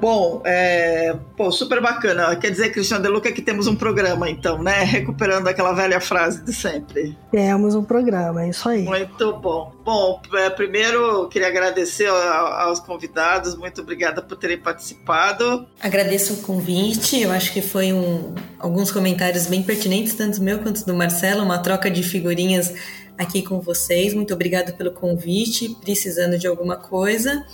Bom, 0.03 0.41
é, 0.43 1.15
pô, 1.37 1.49
super 1.49 1.81
bacana. 1.81 2.35
Quer 2.35 2.51
dizer, 2.51 2.73
Cristiano 2.73 3.01
De 3.01 3.09
Luca, 3.09 3.31
que 3.31 3.41
temos 3.41 3.67
um 3.67 3.75
programa, 3.77 4.29
então, 4.29 4.61
né? 4.61 4.83
Recuperando 4.83 5.47
aquela 5.47 5.71
velha 5.71 6.01
frase 6.01 6.43
de 6.43 6.51
sempre. 6.51 7.17
Temos 7.31 7.73
um 7.73 7.85
programa, 7.85 8.43
é 8.43 8.49
isso 8.49 8.67
aí. 8.67 8.83
Muito 8.83 9.31
bom. 9.37 9.71
Bom, 9.85 10.21
é, 10.33 10.49
primeiro 10.49 11.29
queria 11.29 11.47
agradecer 11.47 12.07
aos 12.07 12.81
convidados, 12.81 13.55
muito 13.55 13.79
obrigada 13.79 14.21
por 14.21 14.35
terem 14.35 14.57
participado. 14.57 15.65
Agradeço 15.79 16.33
o 16.33 16.37
convite, 16.41 17.21
eu 17.21 17.31
acho 17.31 17.53
que 17.53 17.61
foi 17.61 17.93
um, 17.93 18.35
alguns 18.59 18.91
comentários 18.91 19.47
bem 19.47 19.63
pertinentes, 19.63 20.15
tanto 20.15 20.43
meu 20.43 20.59
quanto 20.59 20.85
do 20.85 20.93
Marcelo, 20.93 21.43
uma 21.43 21.59
troca 21.59 21.89
de 21.89 22.03
figurinhas 22.03 22.73
aqui 23.17 23.41
com 23.41 23.61
vocês. 23.61 24.13
Muito 24.13 24.33
obrigada 24.33 24.73
pelo 24.73 24.91
convite, 24.91 25.77
precisando 25.79 26.37
de 26.37 26.45
alguma 26.45 26.75
coisa. 26.75 27.45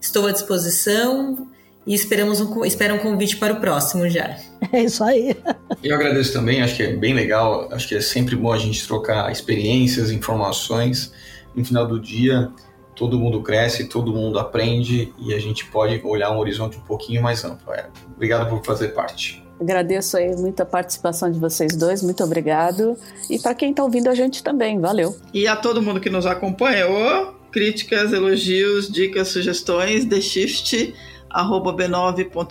Estou 0.00 0.26
à 0.26 0.32
disposição 0.32 1.46
e 1.86 1.94
esperamos 1.94 2.40
um, 2.40 2.64
espero 2.64 2.94
um 2.94 2.98
convite 2.98 3.36
para 3.36 3.54
o 3.54 3.60
próximo 3.60 4.08
já. 4.08 4.36
É 4.72 4.84
isso 4.84 5.02
aí. 5.02 5.36
Eu 5.82 5.96
agradeço 5.96 6.32
também, 6.32 6.62
acho 6.62 6.76
que 6.76 6.82
é 6.84 6.92
bem 6.92 7.12
legal, 7.12 7.68
acho 7.72 7.88
que 7.88 7.96
é 7.96 8.00
sempre 8.00 8.36
bom 8.36 8.52
a 8.52 8.58
gente 8.58 8.86
trocar 8.86 9.32
experiências, 9.32 10.12
informações. 10.12 11.12
No 11.56 11.64
final 11.64 11.86
do 11.88 11.98
dia, 11.98 12.52
todo 12.94 13.18
mundo 13.18 13.42
cresce, 13.42 13.88
todo 13.88 14.12
mundo 14.12 14.38
aprende 14.38 15.12
e 15.18 15.34
a 15.34 15.40
gente 15.40 15.64
pode 15.66 16.00
olhar 16.04 16.30
um 16.30 16.38
horizonte 16.38 16.76
um 16.76 16.82
pouquinho 16.82 17.20
mais 17.20 17.42
amplo. 17.44 17.72
É, 17.72 17.86
obrigado 18.14 18.48
por 18.48 18.64
fazer 18.64 18.88
parte. 18.88 19.42
Agradeço 19.60 20.16
aí 20.16 20.36
muito 20.36 20.60
a 20.60 20.66
participação 20.66 21.30
de 21.30 21.38
vocês 21.38 21.74
dois, 21.74 22.02
muito 22.02 22.22
obrigado. 22.22 22.96
E 23.28 23.38
para 23.38 23.54
quem 23.54 23.70
está 23.70 23.82
ouvindo 23.82 24.08
a 24.08 24.14
gente 24.14 24.42
também, 24.42 24.78
valeu. 24.78 25.16
E 25.34 25.48
a 25.48 25.56
todo 25.56 25.82
mundo 25.82 26.00
que 26.00 26.08
nos 26.08 26.26
acompanhou, 26.26 27.34
críticas, 27.50 28.12
elogios, 28.12 28.90
dicas, 28.90 29.28
sugestões, 29.28 30.04
The 30.04 30.20
Shift 30.20 30.94
b9.com.br. 31.30 32.50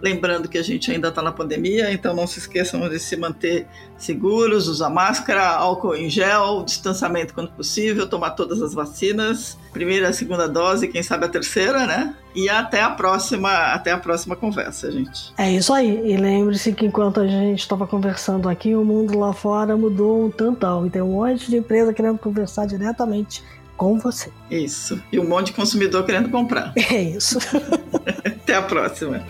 Lembrando 0.00 0.46
que 0.46 0.58
a 0.58 0.62
gente 0.62 0.90
ainda 0.90 1.08
está 1.08 1.22
na 1.22 1.32
pandemia, 1.32 1.90
então 1.90 2.14
não 2.14 2.26
se 2.26 2.38
esqueçam 2.38 2.86
de 2.86 2.98
se 2.98 3.16
manter 3.16 3.66
seguros, 3.96 4.68
usar 4.68 4.90
máscara, 4.90 5.48
álcool 5.48 5.94
em 5.94 6.10
gel, 6.10 6.62
distanciamento 6.64 7.32
quando 7.32 7.50
possível, 7.52 8.06
tomar 8.06 8.32
todas 8.32 8.60
as 8.60 8.74
vacinas, 8.74 9.56
primeira, 9.72 10.12
segunda 10.12 10.46
dose, 10.46 10.88
quem 10.88 11.02
sabe 11.02 11.24
a 11.24 11.28
terceira, 11.28 11.86
né? 11.86 12.14
E 12.34 12.50
até 12.50 12.82
a 12.82 12.90
próxima, 12.90 13.50
até 13.72 13.90
a 13.92 13.96
próxima 13.96 14.36
conversa, 14.36 14.92
gente. 14.92 15.32
É 15.38 15.50
isso 15.50 15.72
aí. 15.72 16.12
E 16.12 16.18
lembre-se 16.18 16.74
que 16.74 16.84
enquanto 16.84 17.20
a 17.20 17.26
gente 17.26 17.60
estava 17.60 17.86
conversando 17.86 18.50
aqui, 18.50 18.74
o 18.74 18.84
mundo 18.84 19.18
lá 19.18 19.32
fora 19.32 19.74
mudou 19.74 20.26
um 20.26 20.30
tantão. 20.30 20.86
E 20.86 20.90
tem 20.90 21.00
um 21.00 21.12
monte 21.12 21.48
de 21.48 21.56
empresa 21.56 21.94
querendo 21.94 22.18
conversar 22.18 22.66
diretamente 22.66 23.42
com 23.76 23.98
você. 23.98 24.30
Isso. 24.50 25.02
E 25.12 25.18
um 25.18 25.28
monte 25.28 25.46
de 25.46 25.52
consumidor 25.52 26.04
querendo 26.04 26.28
comprar. 26.30 26.72
É 26.96 27.02
isso. 27.02 27.38
até 28.24 28.54
a 28.54 28.62
próxima. 28.62 29.24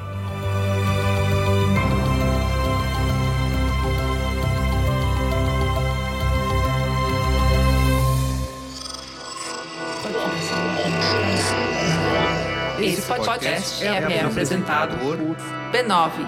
Esse 12.79 13.03
podcast 13.03 13.83
é, 13.83 13.89
é 13.89 14.21
apresentado 14.21 14.99
por 14.99 15.17
b9.com.br. 15.73 16.27